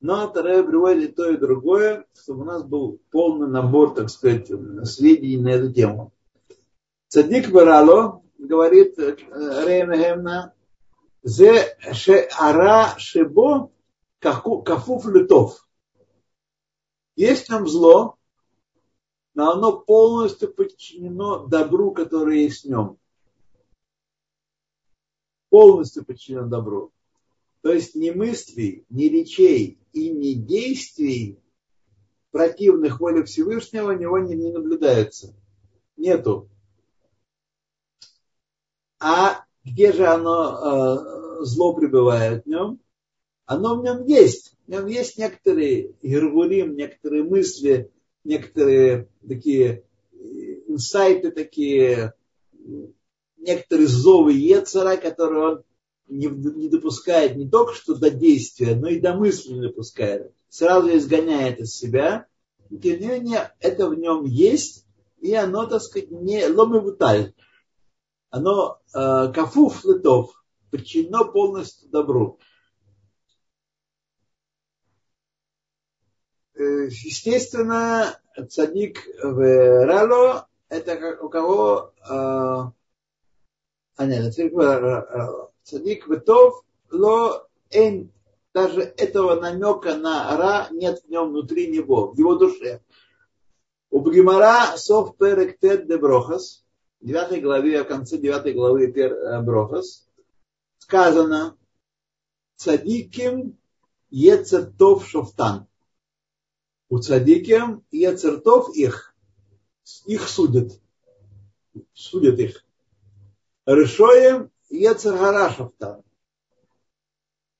[0.00, 4.50] но второе приводит и то, и другое, чтобы у нас был полный набор, так сказать,
[4.84, 6.12] сведений на эту тему.
[7.08, 9.16] Цадик Верало говорит э,
[9.66, 10.54] Рейна Гемна,
[11.22, 11.76] зе
[12.38, 13.70] ара шебо
[14.18, 15.66] кафуф лютов.
[17.16, 18.16] Есть там зло,
[19.34, 22.98] но оно полностью подчинено добру, которое есть в нем.
[25.48, 26.92] Полностью подчинено добру.
[27.62, 31.38] То есть ни мыслей, ни речей и ни действий
[32.30, 35.34] противных воле Всевышнего у него не, не наблюдается.
[35.96, 36.49] Нету.
[39.00, 42.80] А где же оно, э, зло пребывает в нем?
[43.46, 44.54] Оно в нем есть.
[44.66, 47.90] В нем есть некоторые гергурим, некоторые мысли,
[48.24, 50.16] некоторые такие э,
[50.68, 52.12] инсайты, такие
[53.38, 55.62] некоторые зовы Ецера, которые он
[56.08, 60.32] не, не допускает не только что до действия, но и до мысли не допускает.
[60.50, 62.26] Сразу изгоняет из себя.
[62.68, 64.84] И тем не менее, это в нем есть,
[65.20, 67.32] и оно, так сказать, не ломевуталь
[68.30, 72.38] оно э, кафуф летов, подчинено полностью добру.
[76.54, 82.10] Э, естественно, цадик в Рало это у кого э,
[84.00, 88.12] а нет, цадик в Тов ло эн
[88.54, 92.82] даже этого намека на Ра нет в нем внутри него, в его душе.
[93.90, 96.64] У Бгимара сов перек тет де брохас,
[97.00, 100.08] 9 главе, в конце 9 главы э, Брохас,
[100.78, 101.56] сказано
[102.56, 103.58] «Цадиким
[104.10, 105.66] ецертов шофтан».
[106.90, 109.14] У цадиким ецертов их,
[110.06, 110.72] их судят,
[111.94, 112.64] судят их.
[113.64, 116.02] Решоем ецергара шофтан.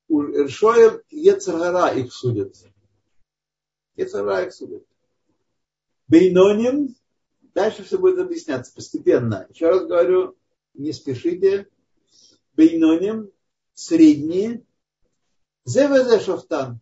[0.08, 2.56] У Решоем ецергара их судят.
[3.94, 4.84] Ецергара их судят.
[6.08, 6.96] Бейноним
[7.54, 9.46] Дальше все будет объясняться постепенно.
[9.50, 10.36] Еще раз говорю,
[10.74, 11.68] не спешите.
[12.54, 13.30] Бейноним,
[13.74, 14.64] средние.
[15.64, 16.80] ЗВЗ Шофтан.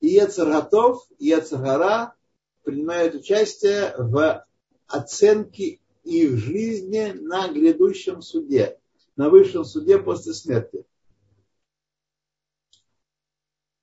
[0.00, 2.14] И Ецаргатов, и Ецаргара
[2.62, 4.46] принимают участие в
[4.86, 8.78] оценке их жизни на грядущем суде,
[9.16, 10.84] на высшем суде после смерти.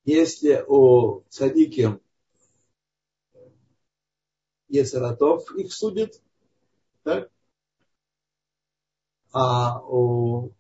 [0.05, 1.99] Если у цадики
[4.69, 6.21] Ецератов их судит,
[7.03, 7.29] так?
[9.31, 10.51] а у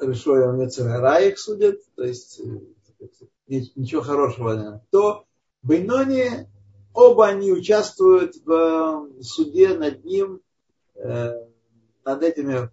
[0.00, 5.26] Решоя Ецерара их судят, то есть э, ничего хорошего, то
[5.62, 6.50] в Бейноне
[6.92, 10.40] оба они участвуют в суде над ним,
[10.94, 11.32] э,
[12.04, 12.70] над этими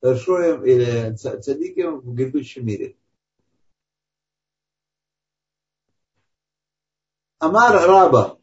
[0.00, 2.96] Решоем или Цадиком в грядущем мире.
[7.38, 8.38] Амар Раба,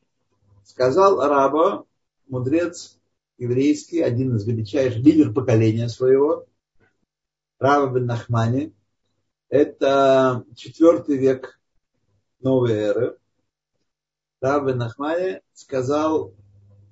[0.70, 1.86] сказал Раба,
[2.28, 3.00] мудрец
[3.40, 6.46] еврейский, один из величайших, лидер поколения своего,
[7.58, 8.76] Раба бен Нахмани.
[9.50, 11.60] Это четвертый век
[12.40, 13.18] новой эры.
[14.42, 16.36] Раба бен Нахмани сказал,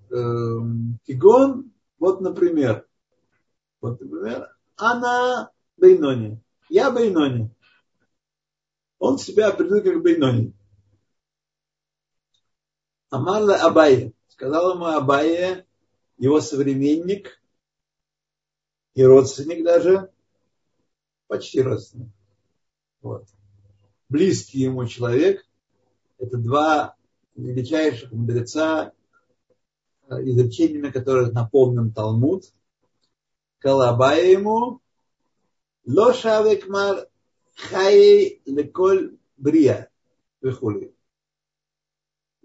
[0.10, 2.88] эм, Кигон, вот, например,
[3.80, 6.42] вот, например, она Бейнони.
[6.68, 7.52] Я Бейнони.
[8.98, 10.54] Он себя определил как Бейнони.
[13.10, 15.66] Амарла Абай, сказал ему Абае,
[16.18, 17.42] его современник
[18.96, 20.12] и родственник даже,
[21.28, 22.10] почти родственник.
[23.02, 23.26] Вот.
[24.10, 25.46] Близкий ему человек,
[26.18, 26.96] это два
[27.36, 28.94] величайших мудреца,
[30.10, 32.52] э, изречениями которых наполнен Талмуд.
[33.60, 34.82] Калабая ему,
[35.86, 37.08] лошавекмар
[37.56, 39.90] хай леколь брия,
[40.42, 40.97] выхули.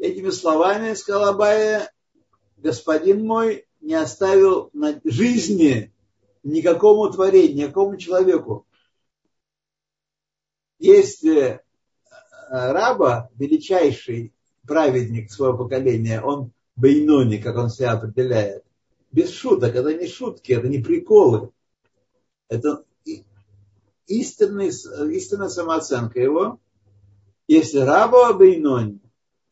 [0.03, 1.93] Этими словами, сказал Абая,
[2.57, 5.93] господин мой не оставил на жизни
[6.43, 8.67] никакому творению, никакому человеку.
[10.81, 11.61] Если
[12.49, 14.35] раба, величайший
[14.67, 18.65] праведник своего поколения, он бейнони, как он себя определяет,
[19.13, 21.53] без шуток, это не шутки, это не приколы.
[22.49, 22.85] Это
[24.09, 24.71] истинный,
[25.15, 26.59] истинная самооценка его.
[27.47, 28.99] Если раба бейнони,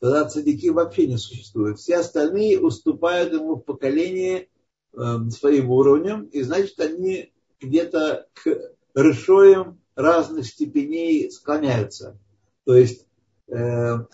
[0.01, 1.78] тогда цадики вообще не существуют.
[1.78, 4.48] Все остальные уступают ему в поколении
[4.92, 12.18] э, своим уровнем, и значит, они где-то к решоям разных степеней склоняются.
[12.64, 13.07] То есть,
[13.48, 13.57] э,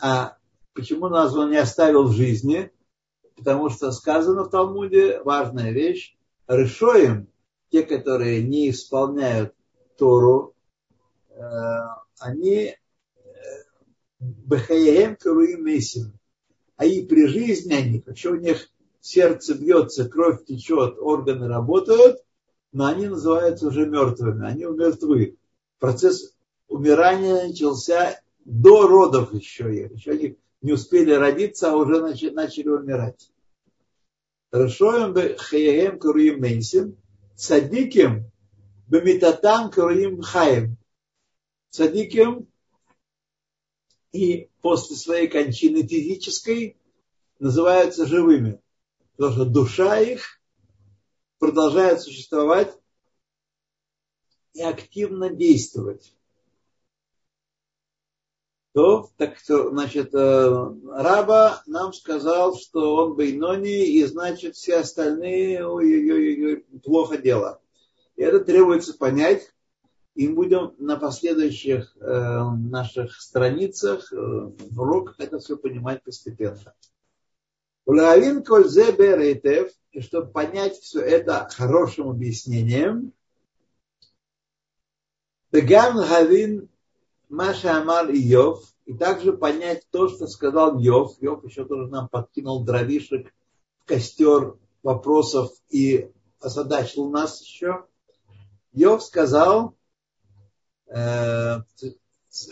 [0.01, 0.37] а
[0.75, 2.73] почему нас он не оставил в жизни?
[3.37, 6.17] Потому что сказано в Талмуде важная вещь.
[6.49, 7.29] Решоем,
[7.71, 9.55] те, которые не исполняют
[9.97, 10.55] Тору,
[11.31, 11.43] э,
[12.19, 12.77] они
[14.47, 16.13] Бехаем Круим Месим.
[16.77, 18.69] А и при жизни они, еще у них
[19.01, 22.23] сердце бьется, кровь течет, органы работают,
[22.73, 25.37] но они называются уже мертвыми, они мертвы.
[25.79, 26.35] Процесс
[26.69, 29.89] умирания начался до родов еще.
[29.93, 33.31] Еще они не успели родиться, а уже начали, начали умирать.
[34.51, 36.97] Хорошо, Хаяем Куруим Мейсим,
[37.35, 38.31] Садиким
[38.89, 40.77] Бемитатам Куруим Хаем.
[41.71, 42.49] Садиким
[44.13, 46.77] и после своей кончины физической
[47.39, 48.61] называются живыми.
[49.17, 50.41] Потому что душа их
[51.39, 52.77] продолжает существовать
[54.55, 56.15] и активно действовать.
[58.73, 65.67] То, так что, значит, э, Раба нам сказал, что он Бейнони, и значит все остальные
[65.67, 67.63] ой-ой-ой, плохо дело.
[68.17, 69.51] И это требуется понять,
[70.17, 74.17] и будем на последующих э, наших страницах, э,
[74.75, 76.75] уроках это все понимать постепенно.
[77.85, 83.13] Улавин кользе беретев, и чтобы понять все это хорошим объяснением,
[85.53, 86.71] Бегам Гавин
[87.29, 91.21] Маша Амар Йов, и также понять то, что сказал Йов.
[91.21, 93.35] Йов еще тоже нам подкинул дровишек
[93.81, 96.11] в костер вопросов и
[96.41, 97.85] озадачил нас еще.
[98.73, 99.77] Йов сказал,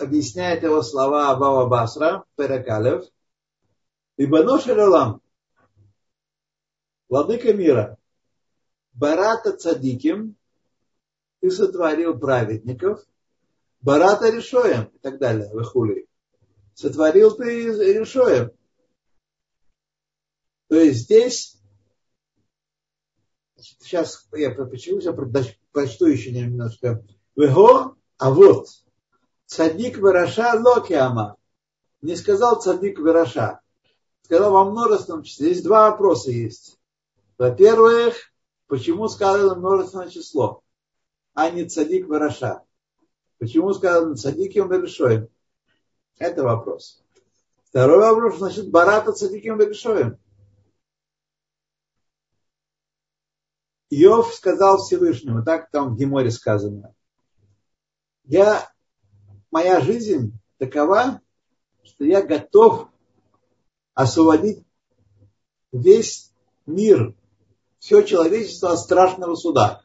[0.00, 3.04] объясняет его слова Абава Басра, Перекалев,
[4.16, 5.20] Ибано Шалалам,
[7.08, 7.98] Владыка мира,
[8.92, 10.36] Барата Цадиким,
[11.40, 13.04] ты сотворил праведников,
[13.80, 16.08] Барата Решоем и так далее, Вахули.
[16.74, 18.50] Сотворил ты Решоем.
[20.68, 21.60] То есть здесь,
[23.56, 27.04] сейчас я почему я прочту еще немножко.
[27.36, 28.68] Вего а вот,
[29.46, 31.36] цадик Вераша Локиама.
[32.02, 33.60] Не сказал цадик Вераша.
[34.22, 35.52] Сказал во множественном числе.
[35.52, 36.78] Здесь два вопроса есть.
[37.38, 38.14] Во-первых,
[38.66, 40.62] почему сказано множественное число,
[41.34, 42.62] а не цадик Вераша?
[43.38, 45.28] Почему сказано цадиким Верашоем?
[46.18, 47.02] Это вопрос.
[47.64, 50.18] Второй вопрос, значит, барата цадиким Верашоем.
[53.90, 56.94] Иов сказал Всевышнему, так там в Геморе сказано,
[58.24, 58.70] я,
[59.50, 61.20] моя жизнь такова,
[61.82, 62.88] что я готов
[63.94, 64.64] освободить
[65.72, 66.32] весь
[66.66, 67.14] мир,
[67.78, 69.82] все человечество от страшного суда.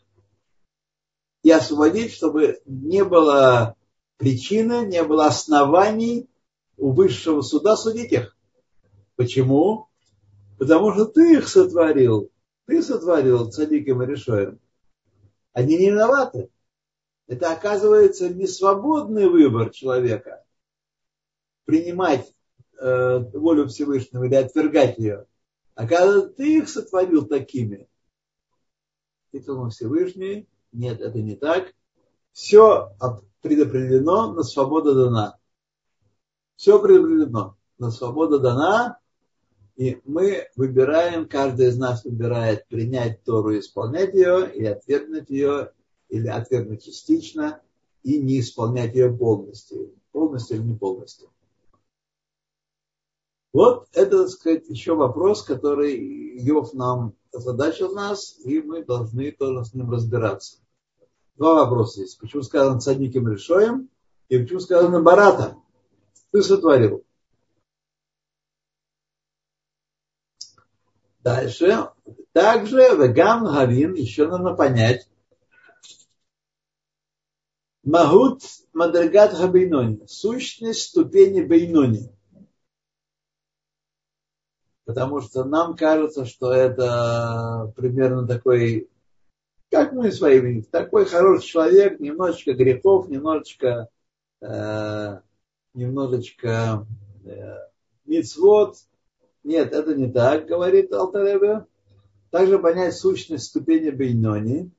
[1.43, 3.75] И освободить, чтобы не было
[4.17, 6.29] причины, не было оснований
[6.77, 8.37] у высшего суда судить их.
[9.15, 9.87] Почему?
[10.57, 12.29] Потому что ты их сотворил.
[12.65, 14.59] Ты сотворил цадиком и решоем.
[15.53, 16.49] Они не виноваты
[17.29, 20.43] это оказывается не свободный выбор человека
[21.65, 22.33] принимать
[22.81, 25.27] э, волю Всевышнего или отвергать ее.
[25.75, 27.87] Оказывается, ты их сотворил такими.
[29.31, 31.71] Ты думал Всевышний, нет, это не так.
[32.31, 32.95] Все
[33.41, 35.37] предопределено, но свобода дана.
[36.55, 38.97] Все предопределено, но свобода дана,
[39.75, 45.73] и мы выбираем, каждый из нас выбирает принять Тору и исполнять ее, или отвергнуть ее,
[46.09, 47.61] или отвергнуть частично
[48.03, 49.93] и не исполнять ее полностью.
[50.11, 51.29] Полностью или не полностью.
[53.51, 59.65] Вот это, так сказать, еще вопрос, который Йов нам озадачил нас, и мы должны тоже
[59.65, 60.57] с ним разбираться.
[61.35, 62.19] Два вопроса есть.
[62.19, 63.89] Почему сказано цадиким решоем,
[64.27, 65.55] и почему сказано барата?
[66.31, 67.03] Ты сотворил.
[71.23, 71.89] Дальше.
[72.31, 75.09] Также вегам гавин еще нужно понять.
[77.89, 80.05] Магут мадрагат хабейнони.
[80.05, 82.11] Сущность ступени бейнони.
[84.85, 88.91] Потому что нам кажется, что это примерно такой,
[89.71, 93.89] как мы своими, такой хороший человек, немножечко грехов, немножечко,
[94.41, 95.19] э,
[95.73, 96.85] немножечко
[97.25, 97.55] э,
[98.05, 98.75] мицвод,
[99.43, 101.65] нет, это не так, говорит Алтаребе.
[102.29, 104.69] Также понять сущность ступени Бейнони.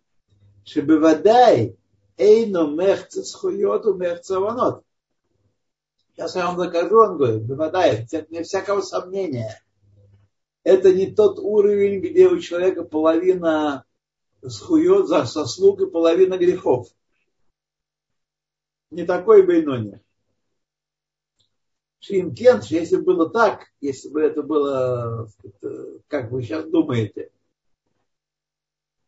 [0.65, 1.77] Шебевадай
[2.21, 4.85] эйно мехце схуйоту мехце ванот.
[6.13, 9.63] Сейчас я вам докажу, он говорит, бевадай, не всякого сомнения.
[10.63, 13.85] Это не тот уровень, где у человека половина
[14.47, 16.89] схует за сослуг и половина грехов.
[18.91, 20.01] Не такой Бейнони.
[22.01, 25.29] Шимкент, если было так, если бы это было,
[26.09, 27.31] как вы сейчас думаете,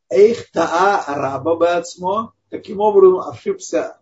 [0.08, 3.98] Эйх таа раба бацмо, каким образом ошибся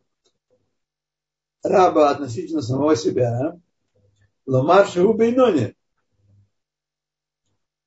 [1.63, 3.61] раба относительно самого себя,
[4.45, 5.77] ломар шагу бейноне.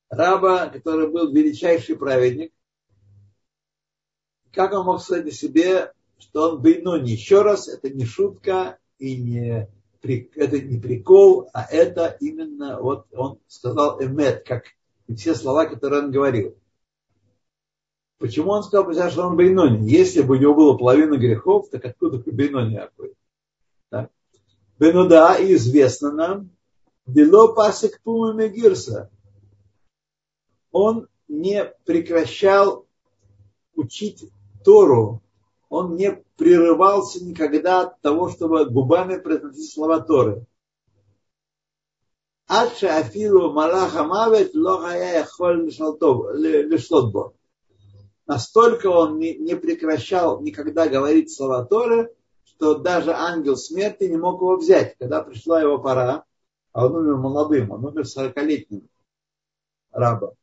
[0.09, 2.53] Раба, который был величайший праведник,
[4.53, 7.11] как он мог сказать о себе, что он бейнони?
[7.11, 9.70] Еще раз, это не шутка и не
[10.36, 14.64] это не прикол, а это именно, вот он сказал эмет, как
[15.14, 16.57] все слова, которые он говорил.
[18.24, 19.86] Почему он сказал, потому что он Бейнони?
[19.91, 23.15] Если бы у него было половина грехов, так откуда Бейнони какой?
[23.91, 24.07] Да?
[24.80, 26.49] Бенуда известно нам,
[27.05, 29.11] Дело пасек пумами гирса.
[30.71, 32.86] Он не прекращал
[33.76, 34.32] учить
[34.63, 35.21] Тору
[35.67, 40.45] он не прерывался никогда от того, чтобы губами произносить слова Торы.
[42.47, 47.34] Адша афилу малаха мавет лохая холь лишлотбо.
[48.26, 52.13] Настолько он не, прекращал никогда говорить слова Торы,
[52.45, 54.97] что даже ангел смерти не мог его взять.
[54.97, 56.24] Когда пришла его пора,
[56.71, 58.88] а он умер молодым, он умер сорокалетним
[59.91, 60.36] рабом.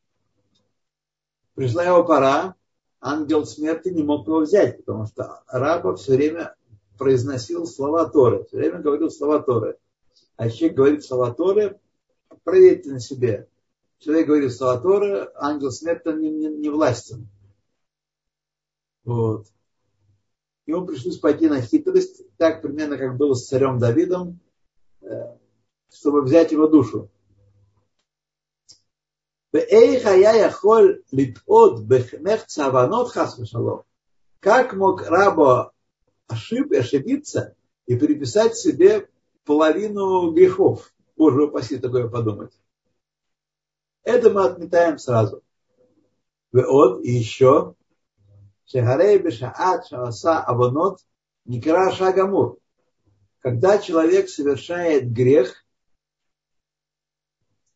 [1.55, 2.55] Пришла его пора,
[2.99, 6.55] ангел смерти не мог его взять, потому что раба все время
[6.97, 9.77] произносил слова Торы, все время говорил слова Торы.
[10.37, 11.79] А человек говорит слова Торы,
[12.43, 13.47] проверьте на себе.
[13.97, 17.27] Человек говорит слова Торы, ангел смерти не, не, не властен.
[19.03, 19.47] Вот.
[20.65, 24.39] Ему пришлось пойти на хитрость, так примерно как было с царем Давидом,
[25.01, 25.37] э,
[25.91, 27.09] чтобы взять его душу.
[34.39, 35.73] Как мог раба
[36.27, 39.09] ошиб, ошибиться и приписать себе
[39.43, 40.93] половину грехов?
[41.17, 42.53] Боже упаси такое подумать.
[44.03, 45.43] Это мы отметаем сразу.
[46.53, 47.75] Вот и еще.
[48.65, 50.99] Шехарей бешаат шааса абонот
[51.45, 52.57] никра шагамур.
[53.39, 55.65] Когда человек совершает грех,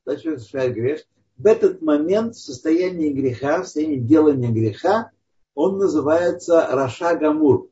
[0.04, 1.02] когда человек совершает грех,
[1.38, 5.12] в этот момент в состоянии греха, в состоянии делания греха,
[5.54, 7.70] он называется Раша Гамур.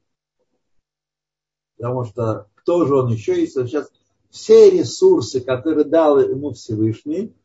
[1.78, 3.92] Потому что кто же он еще, если сейчас
[4.30, 7.36] все ресурсы, которые дал ему Всевышний,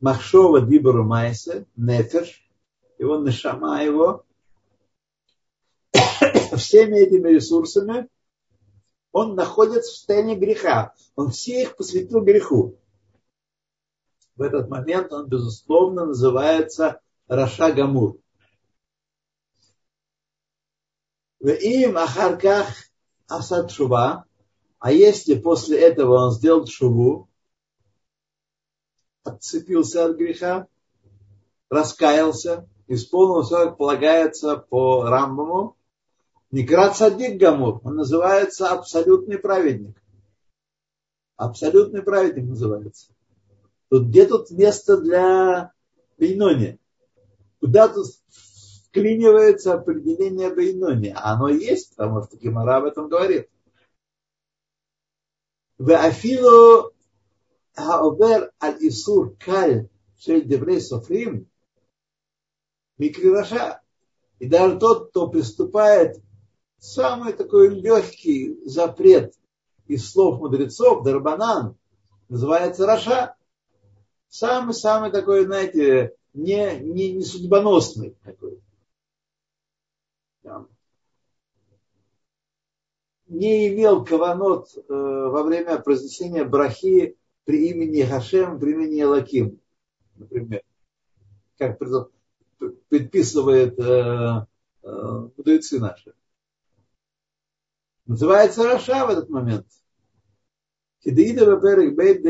[0.00, 2.44] Махшова Дибару Майса, Нефеш,
[2.98, 4.24] его Нешама его,
[6.56, 8.08] всеми этими ресурсами
[9.12, 10.94] он находится в состоянии греха.
[11.16, 12.78] Он все их посвятил греху
[14.38, 18.18] в этот момент он, безусловно, называется Раша Гамур.
[21.40, 22.68] Им Ахарках
[23.26, 24.26] Асад Шува,
[24.78, 27.28] а если после этого он сделал шуву,
[29.24, 30.68] отцепился от греха,
[31.68, 35.76] раскаялся, исполнил все, как полагается по Рамбаму,
[36.50, 40.02] Некрат Садик Гамур, он называется абсолютный праведник.
[41.36, 43.12] Абсолютный праведник называется.
[43.90, 45.72] Тут где тут место для
[46.16, 46.78] Бейнони?
[47.60, 48.06] Куда тут
[48.86, 51.12] вклинивается определение Бейнони?
[51.14, 53.50] Оно есть, потому что Гимара об этом говорит.
[55.76, 56.92] В Афилу
[57.74, 59.88] Хаобер Аль-Исур Каль
[60.18, 61.46] Шельдеврей Софрим
[62.96, 63.82] Микрираша.
[64.38, 66.22] И даже тот, кто приступает
[66.78, 69.34] самый такой легкий запрет
[69.86, 71.76] из слов мудрецов, Дарбанан,
[72.28, 73.36] называется Раша.
[74.28, 78.60] самый-самый такой, знаете, не, не, не судьбоносный такой.
[83.26, 89.60] Не имел каванот э, во время произнесения брахи при имени Хашем, при имени Элаким,
[90.16, 90.62] например.
[91.58, 91.78] Как
[92.88, 94.46] предписывает э,
[94.82, 96.14] э, мудрецы наши.
[98.08, 99.66] Называется Раша в этот момент.
[101.04, 102.24] Кедеида ваперек бейт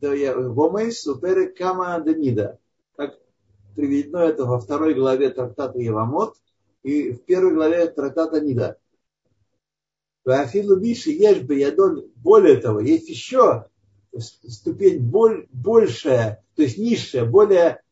[0.00, 2.58] вомейс уперек кама демида.
[2.96, 3.16] Как
[3.76, 6.34] приведено это во второй главе трактата Евамот
[6.82, 8.76] и в первой главе трактата Нида.
[10.24, 12.10] Афилу Миши ешь бы ядоль.
[12.16, 13.66] Более того, есть еще
[14.18, 17.82] ступень боль, большая, то есть низшая, более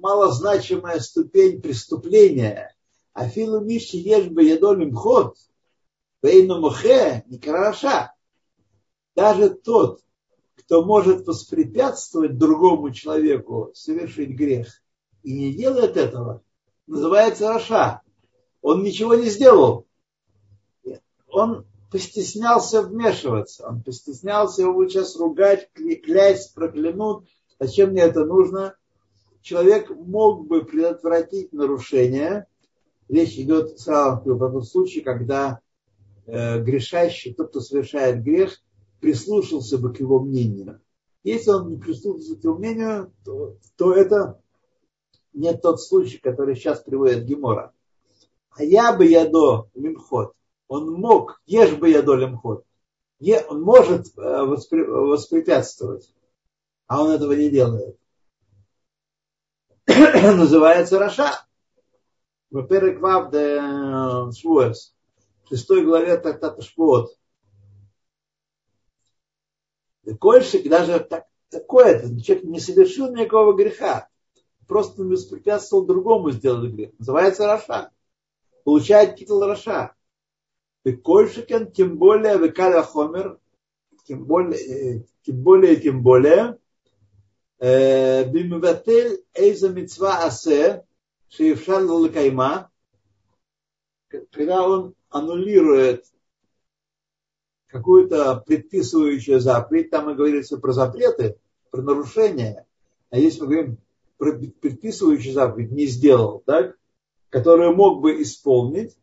[0.00, 2.74] малозначимая ступень преступления.
[3.12, 5.36] Афилу Миши ешь бы ядоль имхот–
[6.22, 8.14] Вейну Мухе, Никараша.
[9.16, 10.00] Даже тот,
[10.56, 14.68] кто может воспрепятствовать другому человеку совершить грех
[15.22, 16.42] и не делает этого,
[16.86, 18.02] называется Раша.
[18.60, 19.86] Он ничего не сделал.
[21.28, 23.66] Он постеснялся вмешиваться.
[23.66, 27.26] Он постеснялся его сейчас ругать, клясть, проклянут.
[27.58, 28.76] Зачем мне это нужно?
[29.42, 32.46] Человек мог бы предотвратить нарушение.
[33.08, 35.60] Речь идет сразу про тот случай, когда
[36.26, 38.60] грешащий, тот, кто совершает грех,
[39.00, 40.80] прислушался бы к его мнению.
[41.24, 44.40] Если он не прислушался к его мнению, то, то это
[45.32, 47.72] не тот случай, который сейчас приводит Гемора.
[48.50, 50.34] А я бы ядо лимхот.
[50.68, 52.64] Он мог, ешь бы ядо лимхот.
[53.48, 56.12] Он может э, воспрепятствовать,
[56.86, 57.96] а он этого не делает.
[59.86, 61.46] Называется Раша.
[62.50, 63.60] Во-первых, Вав де
[64.38, 64.94] Швуэс
[65.52, 67.14] шестой главе трактата Шпот.
[70.18, 74.08] כל שכן даже так, такое, человек не совершил никакого греха,
[74.66, 76.92] просто воспрепятствовал другому сделать грех.
[76.98, 77.90] Называется רשע.
[78.64, 79.94] Получает титул רשע.
[80.84, 83.38] И כל שכן, тем более, וקל וחומר,
[84.04, 86.58] тем более, э, тем более, тем более,
[87.58, 90.84] э, במבטל איזו מצות עשה,
[91.28, 92.70] שאפשר לו לקיימה,
[94.30, 96.06] когда он аннулирует
[97.66, 101.38] какую-то предписывающую заповедь, там и говорится про запреты,
[101.70, 102.66] про нарушения,
[103.10, 103.78] а если мы говорим
[104.18, 106.76] про предписывающую заповедь, не сделал, так,
[107.30, 108.96] которую мог бы исполнить,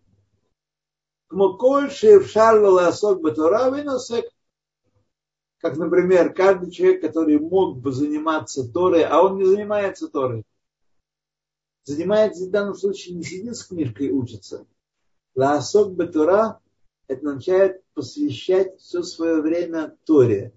[5.60, 10.44] как, например, каждый человек, который мог бы заниматься Торой, а он не занимается Торой.
[11.84, 14.66] Занимается в данном случае не сидит с книжкой учится,
[15.40, 16.60] Лаасок Батура
[17.08, 20.52] это означает посвящать все свое время Торе.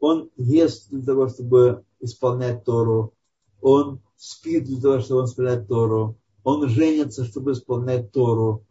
[0.00, 3.14] Он ест для того, чтобы исполнять Тору.
[3.60, 6.16] Он спит для того, чтобы исполнять Тору.
[6.42, 8.64] Он женится, чтобы исполнять Тору.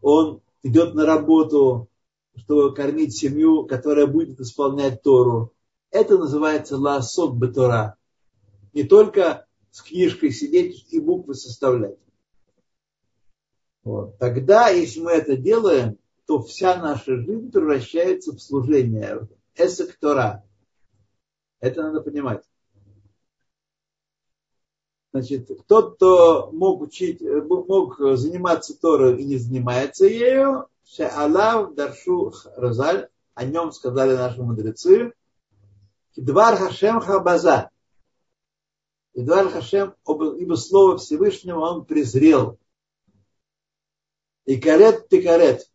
[0.00, 1.88] Он идет на работу,
[2.36, 5.52] чтобы кормить семью, которая будет исполнять Тору.
[5.90, 7.96] Это называется ласок бетура.
[8.72, 11.98] Не только с книжкой сидеть и буквы составлять.
[13.84, 14.18] Вот.
[14.18, 19.28] Тогда, если мы это делаем, то вся наша жизнь превращается в служение.
[19.54, 20.42] Эсектора.
[21.60, 22.42] Это надо понимать.
[25.12, 30.66] Значит, тот, кто мог учить, мог заниматься Торой и не занимается ею,
[30.98, 35.12] Аллах Даршу Розаль, о нем сказали наши мудрецы,
[36.16, 37.70] Двар Хашем Хабаза.
[39.12, 42.58] И Двар Хашем, ибо слово Всевышнего он презрел.
[44.46, 45.68] И карет ты карет.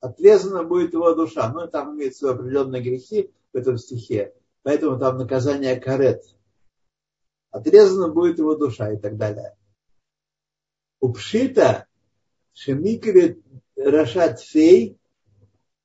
[0.00, 1.52] Отрезана будет его душа.
[1.52, 4.34] Ну, там имеются определенные грехи в этом стихе.
[4.62, 6.22] Поэтому там наказание карет.
[7.50, 9.56] Отрезана будет его душа и так далее.
[11.00, 11.86] Упшита
[12.54, 13.42] шемикрит
[13.76, 14.98] рашат фей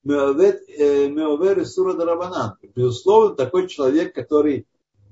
[0.04, 2.58] меовер э, сура дарабанан.
[2.76, 4.68] Безусловно, такой человек, который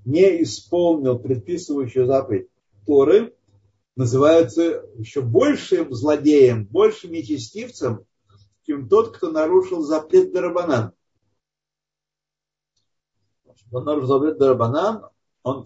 [0.05, 2.49] не исполнил предписывающую заповедь
[2.85, 3.33] Торы,
[3.95, 8.05] называется еще большим злодеем, большим нечестивцем,
[8.65, 10.93] чем тот, кто нарушил запрет Дарабанан.
[13.71, 15.03] Он нарушил запрет Дарабанан,
[15.43, 15.65] он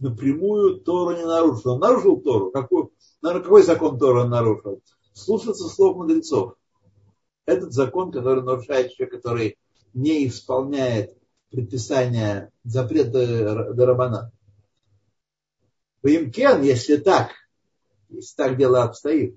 [0.00, 1.72] напрямую Тору не нарушил.
[1.72, 2.50] Он нарушил Тору.
[2.50, 2.88] Какой,
[3.20, 4.82] какой закон Тору он нарушил?
[5.12, 6.56] Слушаться слов мудрецов.
[7.46, 9.58] Этот закон, который нарушает человек, который
[9.94, 11.16] не исполняет
[11.50, 14.32] предписания запрета Дарабана.
[16.02, 17.30] Вимкен, если так,
[18.12, 19.36] если так дело обстоит.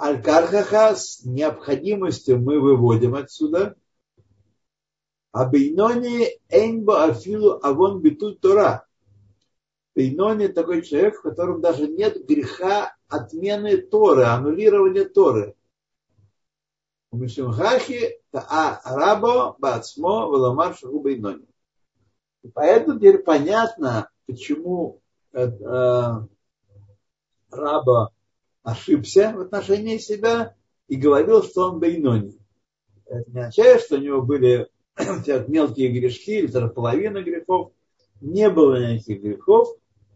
[0.00, 3.76] Аль-Кархаха с необходимостью мы выводим отсюда.
[5.32, 8.86] А Бейнони Эйнбо Афилу Авон Битуль Тора.
[9.94, 15.54] Бейнони такой человек, в котором даже нет греха отмены Торы, аннулирования Торы.
[17.12, 21.46] Мишимхахи Таа Рабо Бацмо Валамар Бейнони.
[22.54, 25.00] Поэтому теперь понятно, почему
[25.32, 26.12] э, э,
[27.50, 28.10] Раба
[28.62, 30.54] ошибся в отношении себя
[30.88, 32.38] и говорил, что он Бейнони.
[33.06, 34.68] Это не означает, что у него были
[35.48, 37.72] мелкие грешки или даже половина грехов.
[38.20, 39.68] Не было никаких грехов.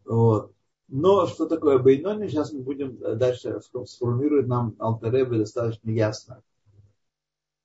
[0.04, 0.52] Вот.
[0.88, 6.42] Но что такое Бейнони, сейчас мы будем дальше сформулировать нам Алтаребе достаточно ясно.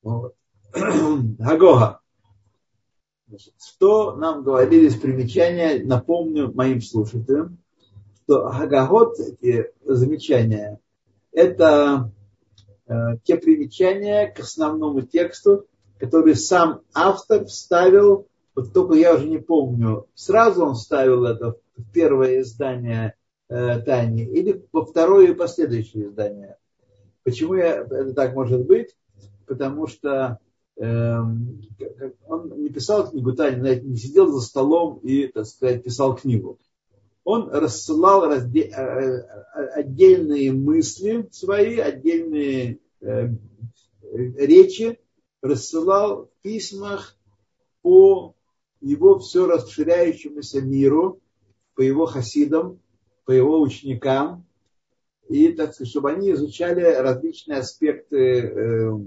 [0.04, 0.36] Вот.
[3.60, 7.58] Что нам говорили из примечания, напомню моим слушателям,
[8.26, 10.80] что Гагагот, эти замечания,
[11.32, 12.12] это
[12.88, 15.68] э, те примечания к основному тексту,
[16.00, 21.92] который сам автор вставил, вот только я уже не помню, сразу он вставил это в
[21.94, 23.16] первое издание
[23.48, 26.58] э, Тани или во второе и последующее издание.
[27.24, 28.96] Почему я, это так может быть?
[29.46, 30.40] Потому что
[30.78, 31.62] Эм,
[32.28, 36.60] он не писал книгу Тани, не сидел за столом и, так сказать, писал книгу.
[37.26, 38.62] Он рассылал разде...
[38.62, 43.30] Э, э, отдельные мысли свои, отдельные э,
[44.14, 45.00] речи,
[45.42, 47.18] рассылал в письмах
[47.82, 48.36] по
[48.80, 51.20] его все расширяющемуся миру,
[51.74, 52.80] по его хасидам,
[53.26, 54.46] по его ученикам,
[55.28, 59.02] и так сказать, чтобы они изучали различные аспекты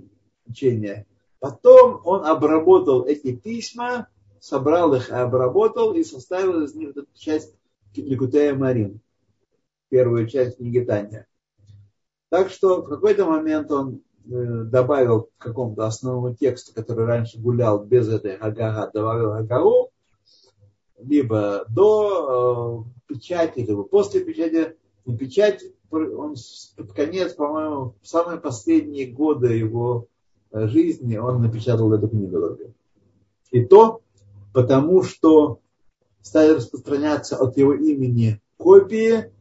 [0.45, 1.07] учения.
[1.39, 4.09] Потом он обработал эти письма,
[4.41, 7.58] собрал их, обработал и составил из них эту часть
[7.95, 9.01] Ликутея Марин,
[9.89, 11.27] первую часть книги Таня.
[12.31, 17.85] Так что в какой-то момент он э, добавил к какому-то основному тексту, который раньше гулял
[17.85, 19.91] без этой агага, добавил агагу,
[20.99, 24.77] либо до э, печати, либо после печати.
[25.07, 26.35] И печать, он
[26.77, 30.07] под конец, по-моему, в самые последние годы его
[30.53, 32.59] жизни он напечатал эту книгу.
[33.51, 34.03] И то
[34.53, 35.61] потому, что
[36.29, 39.33] стали распространяться от его имени копии,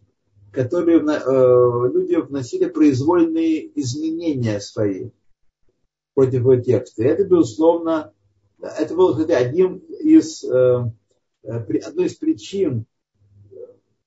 [0.52, 5.10] которые э, люди вносили произвольные изменения свои
[6.14, 7.04] против его текста.
[7.04, 8.14] И это, безусловно,
[8.62, 10.90] это был кстати, одним из, э,
[11.44, 12.86] э, одной из причин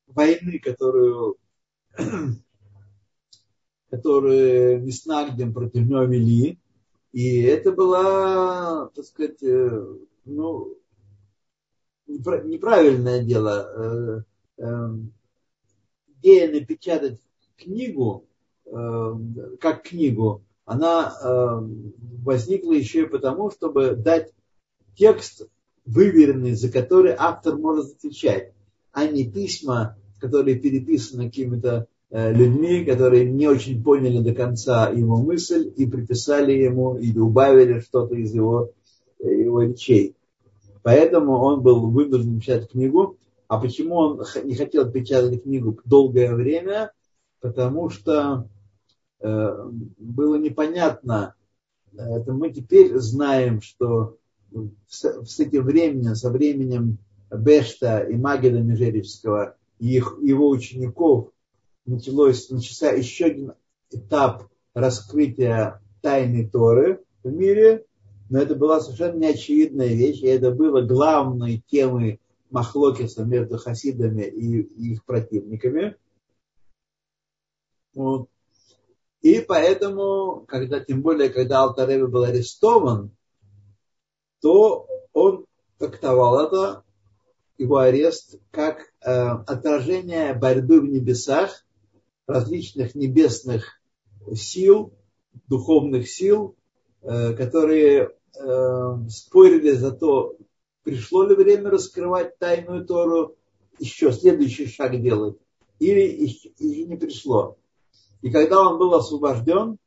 [0.06, 1.36] войны, которую
[3.90, 6.58] которые Миснагдем против него вели,
[7.12, 9.42] и это была, так сказать,
[10.24, 10.79] ну,
[12.18, 14.24] неправильное дело.
[14.58, 14.88] Э, э,
[16.20, 17.20] идея напечатать
[17.56, 18.26] книгу,
[19.60, 21.12] как книгу, она
[22.22, 24.32] возникла еще и потому, чтобы дать
[24.94, 25.48] текст
[25.84, 28.52] выверенный, за который автор может отвечать,
[28.92, 35.16] а не письма, которые переписаны какими-то Э, людьми, которые не очень поняли до конца его
[35.16, 38.72] мысль и приписали ему или убавили что-то из его,
[39.20, 40.16] э, его речей.
[40.82, 43.18] Поэтому он был вынужден печатать книгу.
[43.48, 46.92] А почему он не хотел печатать книгу долгое время?
[47.40, 48.48] Потому что
[49.20, 51.34] э, было непонятно.
[51.92, 54.16] Это мы теперь знаем, что
[54.88, 56.98] с, с этим временем, со временем
[57.30, 61.30] Бешта и Магеда Межеревского и их, его учеников
[61.86, 63.52] началось, начался еще один
[63.90, 67.84] этап раскрытия тайны Торы в мире,
[68.30, 72.20] но это была совершенно неочевидная вещь, и это было главной темой
[72.50, 74.60] Махлокиса между хасидами и,
[74.92, 75.96] их противниками.
[77.92, 78.28] Вот.
[79.20, 83.10] И поэтому, когда, тем более, когда Алтареви был арестован,
[84.40, 85.44] то он
[85.78, 86.84] трактовал это,
[87.58, 91.66] его арест, как э, отражение борьбы в небесах
[92.28, 93.80] различных небесных
[94.34, 94.94] сил,
[95.48, 96.56] духовных сил,
[97.02, 100.36] э, которые э, спорили за то,
[100.82, 103.36] пришло ли время раскрывать тайную Тору,
[103.78, 105.36] еще следующий шаг делать,
[105.78, 107.56] или еще не пришло.
[108.22, 109.78] И когда он был освобожден,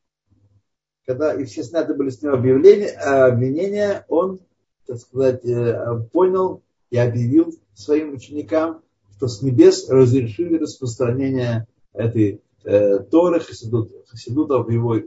[1.06, 4.40] когда и все сняты были с него объявления, обвинения, он,
[4.88, 8.82] так сказать, э, понял и объявил своим ученикам,
[9.16, 15.00] что с небес разрешили распространение этой э, Торы, Хасидут, Хасидута в его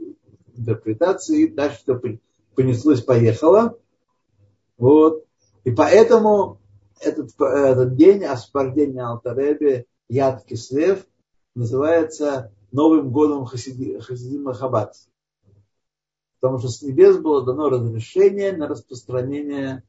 [0.55, 1.83] интерпретации, и дальше
[2.57, 3.77] все понеслось, поехало.
[4.77, 5.25] Вот.
[5.63, 6.59] И поэтому
[6.99, 11.05] этот, этот день освобождения Алтаребе, Яд Кислев,
[11.55, 14.53] называется Новым годом Хасиди, Хасидима.
[16.39, 19.83] Потому что с небес было дано разрешение на распространение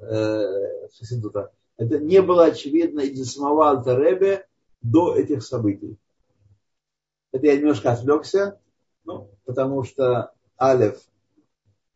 [0.00, 1.52] э, Хасидута.
[1.76, 4.46] Это не было очевидно и для самого Алтаребе
[4.82, 5.98] до этих событий.
[7.32, 8.60] Это я немножко отвлекся,
[9.04, 11.00] ну, потому что Алев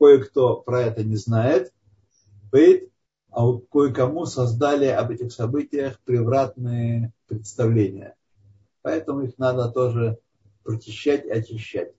[0.04, 1.72] кое-кто про это не знает,
[2.52, 2.90] Бейт,
[3.30, 8.14] а кое-кому создали об этих событиях превратные представления.
[8.82, 10.18] Поэтому их надо тоже
[10.62, 11.94] прочищать и очищать.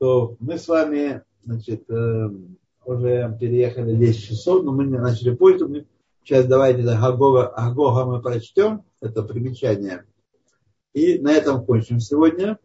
[0.00, 2.30] То мы с вами, значит, э,
[2.84, 5.36] уже переехали 10 часов, но мы не начали.
[5.38, 5.86] Мы
[6.24, 10.04] сейчас давайте до Агога, Агога мы прочтем, это примечание.
[10.94, 12.58] И на этом кончим сегодня.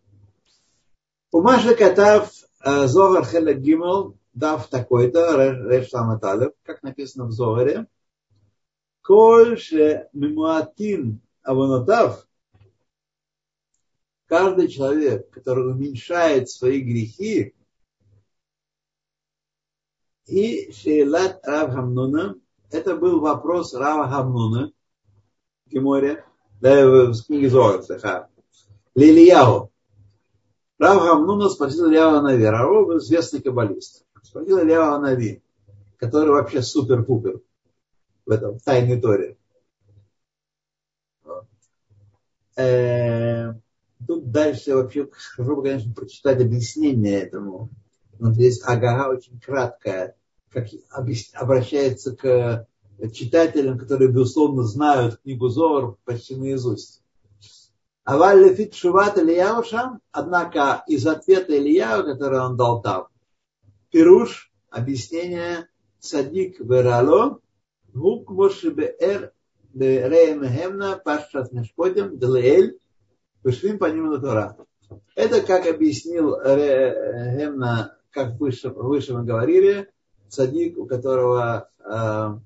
[1.31, 2.31] Умаша Катав
[2.66, 7.86] Зогар Хелек Гимел дав такой-то, Реш Ламаталев, как написано в Зогаре.
[9.01, 12.28] Кольше Мемуатин Аванотав,
[14.26, 17.53] каждый человек, который уменьшает свои грехи,
[20.26, 22.36] и Шейлат Рав Хамнуна,
[22.72, 24.72] это был вопрос Рава Хамнуна
[25.68, 26.26] в Геморе,
[26.59, 27.84] да, в книге Зоар,
[28.95, 29.72] Лилияу.
[30.78, 34.05] Рав Хамнуна спросил Ильява Нави, Рав был известный каббалист.
[34.21, 35.41] Спросил Ильява Нави,
[35.97, 37.41] который вообще супер-пупер
[38.26, 39.38] в этом в тайной торе.
[42.57, 43.53] Э,
[44.07, 47.69] тут дальше вообще хорошо бы, конечно, прочитать объяснение этому.
[48.19, 50.15] Но здесь Агага очень краткая,
[50.49, 52.67] как обращается к
[53.13, 57.01] читателям, которые, безусловно, знают книгу Зор почти наизусть.
[58.06, 63.08] Аваль лефит шуват Ильяу шам, однако из ответа Ильяу, который он дал там,
[63.91, 65.68] пируш, объяснение
[65.99, 67.39] садик верало,
[67.93, 69.32] гук моши беэр
[69.74, 72.80] Реемхемна, Пашчат Мешпотим, Делеэль,
[73.43, 74.56] Вышвим по нему Тора.
[75.16, 79.89] Это, как объяснил Гемна, как выше, выше мы говорили,
[80.30, 81.84] садик, у которого э,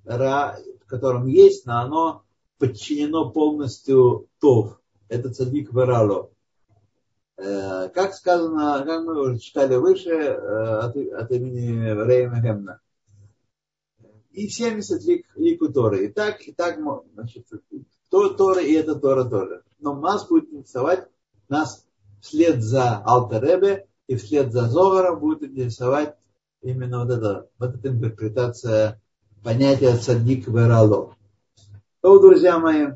[0.06, 2.24] ра, в котором есть, но оно
[2.58, 4.80] подчинено полностью тов.
[5.10, 6.32] Это цадик верало.
[7.38, 12.80] Э, как сказано, как мы уже читали выше, э, от, от имени Рейма Гемна
[14.32, 16.06] и 70 лик, лику Торы.
[16.06, 16.80] И так, и так,
[17.14, 17.48] значит,
[18.10, 19.64] то Тора и это Тора тоже.
[19.80, 21.08] Но нас будет интересовать,
[21.48, 21.86] нас
[22.22, 26.16] вслед за Алтеребе и вслед за Зогаром будет интересовать
[26.62, 29.02] именно вот это, вот эта интерпретация
[29.44, 31.16] понятия цадик верало.
[32.02, 32.88] То, друзья мои,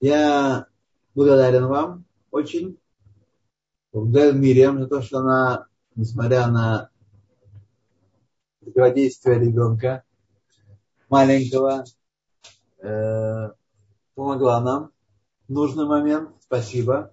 [0.00, 0.66] я
[1.14, 2.78] благодарен вам очень.
[3.92, 6.90] Благодарен Мириам за то, что она, несмотря на
[8.60, 10.04] противодействие ребенка,
[11.08, 11.84] маленького
[12.78, 13.50] э,
[14.14, 14.92] помогла нам
[15.48, 16.30] в нужный момент.
[16.40, 17.12] Спасибо.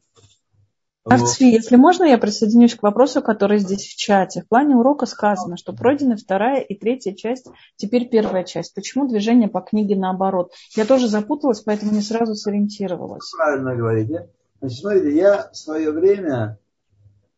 [1.10, 4.42] Арцви, если можно, я присоединюсь к вопросу, который здесь в чате.
[4.42, 8.74] В плане урока сказано, что пройдена вторая и третья часть, теперь первая часть.
[8.74, 10.52] Почему движение по книге наоборот?
[10.76, 13.32] Я тоже запуталась, поэтому не сразу сориентировалась.
[13.36, 14.30] Правильно говорите.
[14.60, 16.58] Значит, смотрите, я в свое время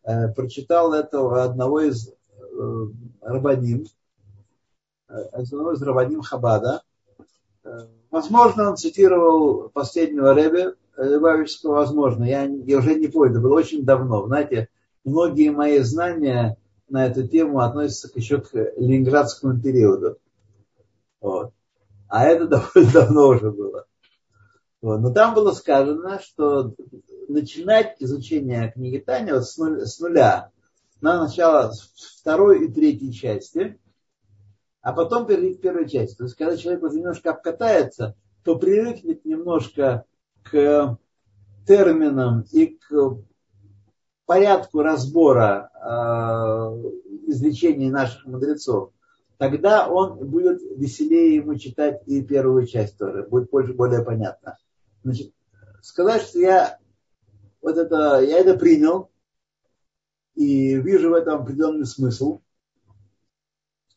[0.04, 2.14] э, прочитал этого одного из э,
[3.22, 3.86] рабаним,
[5.08, 6.82] одного из Раваним Хабада.
[7.64, 13.56] Э, возможно, он цитировал последнего Ребе Лебавичского, возможно, я, я уже не помню, это было
[13.56, 14.26] очень давно.
[14.28, 14.70] Знаете,
[15.04, 16.58] многие мои знания
[16.90, 20.18] на эту тему относятся еще к ленинградскому периоду.
[21.22, 21.54] Вот.
[22.08, 23.86] А это довольно давно уже было.
[24.82, 25.00] Вот.
[25.00, 26.74] Но там было сказано, что
[27.28, 30.52] начинать изучение книги Таня вот с, нуля, с нуля
[31.02, 31.72] на начало
[32.20, 33.80] второй и третьей части–
[34.82, 36.16] а потом перейти к первой части.
[36.16, 40.06] То есть, когда человек уже немножко обкатается, то привыкнет немножко
[40.52, 40.98] к
[41.68, 43.18] терминам и к
[44.26, 48.92] порядку разбора э, изречений наших мудрецов,
[49.38, 54.58] тогда он будет веселее ему читать и первую часть тоже, будет больше, более понятно.
[55.04, 55.34] Значит,
[55.82, 56.78] сказать, что я
[57.62, 59.10] вот это, я это принял
[60.36, 62.42] и вижу в этом определенный смысл,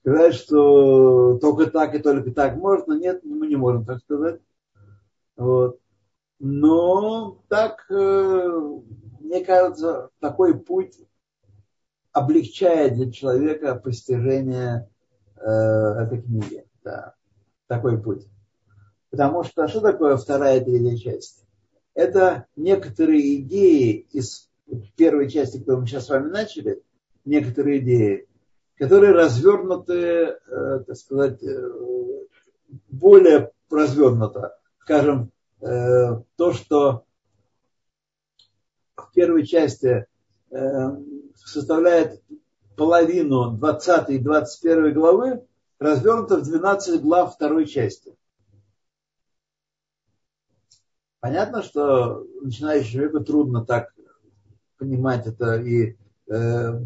[0.00, 4.40] сказать, что только так и только так можно, нет, мы не можем так сказать.
[5.36, 5.81] Вот.
[6.44, 8.48] Но так, э,
[9.20, 10.98] мне кажется, такой путь
[12.10, 14.90] облегчает для человека постижение
[15.36, 16.66] э, этой книги.
[16.82, 17.14] Да,
[17.68, 18.26] такой путь.
[19.10, 21.44] Потому что что такое вторая и третья часть?
[21.94, 24.50] Это некоторые идеи из
[24.96, 26.82] первой части, которую мы сейчас с вами начали,
[27.24, 28.26] некоторые идеи,
[28.78, 31.40] которые развернуты, э, так сказать,
[32.90, 34.58] более развернуто.
[34.80, 35.30] Скажем,
[35.62, 37.04] то, что
[38.96, 40.06] в первой части
[41.34, 42.22] составляет
[42.76, 45.46] половину 20 и 21 главы,
[45.78, 48.14] развернуто в 12 глав второй части.
[51.20, 53.94] Понятно, что начинающему человеку трудно так
[54.76, 55.96] понимать это и
[56.28, 56.80] э,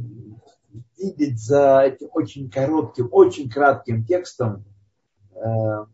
[0.99, 4.65] видеть за этим очень коротким, очень кратким текстом.
[5.35, 5.87] Э,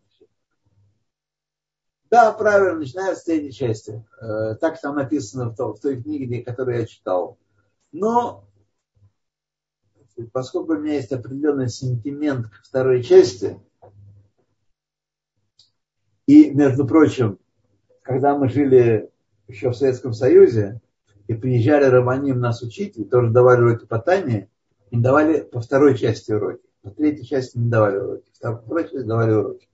[2.13, 4.05] да, правильно, начиная с третьей части.
[4.21, 7.39] Э, так там написано в, то, в той книге, которую я читал.
[7.91, 8.47] Но
[10.31, 13.59] поскольку у меня есть определенный сентимент к второй части,
[16.27, 17.39] и, между прочим,
[18.03, 19.11] когда мы жили
[19.49, 20.83] еще в Советском Союзе,
[21.29, 24.51] и приезжали романим нас учить, и тоже давали уроки по Тане,
[24.91, 26.69] им давали по второй части уроки.
[26.83, 28.31] По третьей части не давали уроки.
[28.43, 29.72] По второй части давали уроки.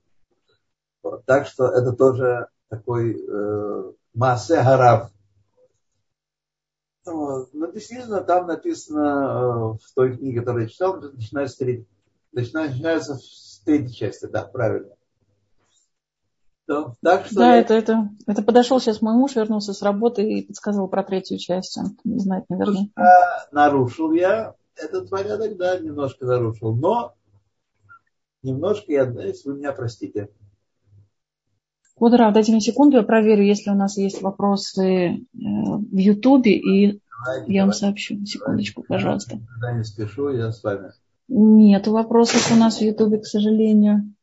[1.02, 1.24] Вот.
[1.24, 5.10] Так что это тоже такой э, массе гарав.
[7.04, 7.48] Вот.
[7.54, 11.86] Но действительно там написано э, в той книге, которую я читал, начинается с, третьей,
[12.32, 14.94] начинается с третьей части, да, правильно.
[16.66, 17.60] Да, так что да я...
[17.62, 21.78] это, это, это подошел сейчас мой муж, вернулся с работы и подсказал про третью часть.
[21.78, 22.90] Он не знает, наверное.
[23.52, 26.74] Нарушил я этот порядок, да, немножко нарушил.
[26.76, 27.14] Но
[28.42, 30.28] немножко я, если вы меня простите.
[32.00, 36.56] Вот, Рав, дайте мне секунду, я проверю, если у нас есть вопросы э, в Ютубе,
[36.56, 38.24] и давайте, я вам сообщу.
[38.24, 39.40] Секундочку, пожалуйста.
[39.62, 40.92] Я не спешу, я с вами.
[41.28, 44.14] Нет вопросов у нас в Ютубе, к сожалению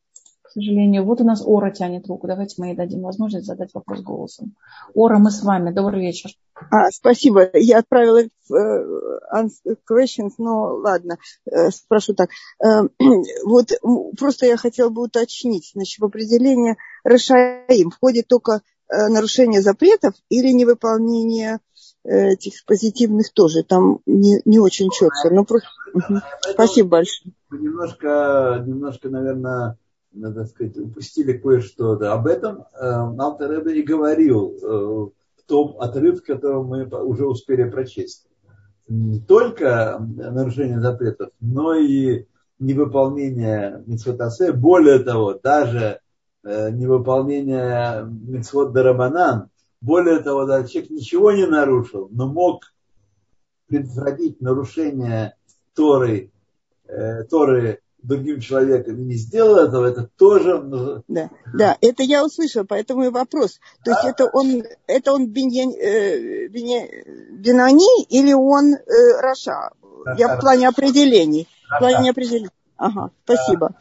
[0.56, 1.03] сожалению.
[1.03, 2.28] Вот у нас Ора тянет руку.
[2.28, 4.56] Давайте мы ей дадим возможность задать вопрос голосом.
[4.93, 5.72] Ора, мы с вами.
[5.72, 6.32] Добрый вечер.
[6.72, 7.49] А, спасибо.
[7.53, 9.49] Я отправила uh,
[9.89, 11.18] questions, но ладно,
[11.49, 12.30] uh, спрошу так.
[12.64, 12.89] Uh,
[13.45, 13.72] вот
[14.18, 15.72] просто я хотела бы уточнить.
[15.74, 21.58] Значит, в определение Рашаим входит только нарушение запретов или невыполнение
[22.03, 23.64] этих позитивных тоже.
[23.64, 25.32] Там не, не очень четко.
[25.32, 25.68] Но просто...
[26.51, 27.34] Спасибо большое.
[27.49, 29.80] Немножко, немножко, наверное,
[30.16, 31.91] надо сказать, упустили кое-что.
[31.93, 32.86] Об этом э,
[33.20, 38.28] Алтер и говорил э, в том отрывке, который мы уже успели прочесть.
[38.88, 42.26] Не только нарушение запретов, но и
[42.59, 44.53] невыполнение митцвотасе.
[44.53, 45.99] Более того, даже
[46.43, 49.49] э, невыполнение митцвот дарабанан.
[49.82, 52.74] Более того, даже человек ничего не нарушил, но мог
[53.68, 55.36] предотвратить нарушение
[55.74, 56.32] Торы,
[57.30, 61.03] Торы другим человеком не сделал этого, это тоже...
[61.08, 63.60] Да, да, это я услышала, поэтому и вопрос.
[63.84, 64.10] То есть а?
[64.10, 69.72] это он, это он биньян, э, Бинани или он э, Раша?
[70.18, 71.47] Я в плане определений.
[71.70, 72.49] В плане определений.
[72.78, 73.76] Ага, спасибо.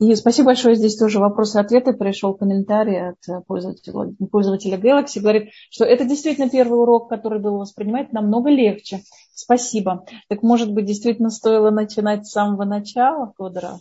[0.00, 0.76] И спасибо большое.
[0.76, 1.92] Здесь тоже вопросы и ответы.
[1.92, 5.20] Пришел комментарий от пользователя, пользователя Galaxy.
[5.20, 9.02] Говорит, что это действительно первый урок, который был воспринимать намного легче.
[9.34, 10.04] Спасибо.
[10.28, 13.80] Так может быть, действительно стоило начинать с самого начала, Кодра?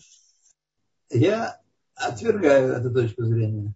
[1.11, 1.59] Я
[1.95, 3.73] отвергаю эту точку зрения.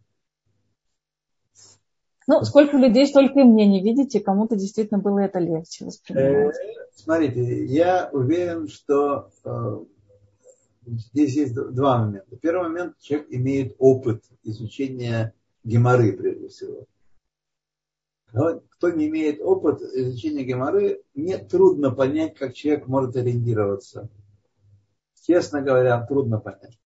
[2.28, 3.84] Ну, сколько людей, столько и мнений.
[3.84, 6.56] Видите, кому-то действительно было это легче воспринимать.
[6.56, 9.80] Э, смотрите, я уверен, что э,
[10.98, 12.36] здесь есть два момента.
[12.38, 15.34] Первый момент, человек имеет опыт изучения
[15.64, 16.86] геморы, прежде всего.
[18.32, 24.10] Кто не имеет опыт изучения геморы, мне трудно понять, как человек может ориентироваться.
[25.22, 26.80] Честно говоря, трудно понять.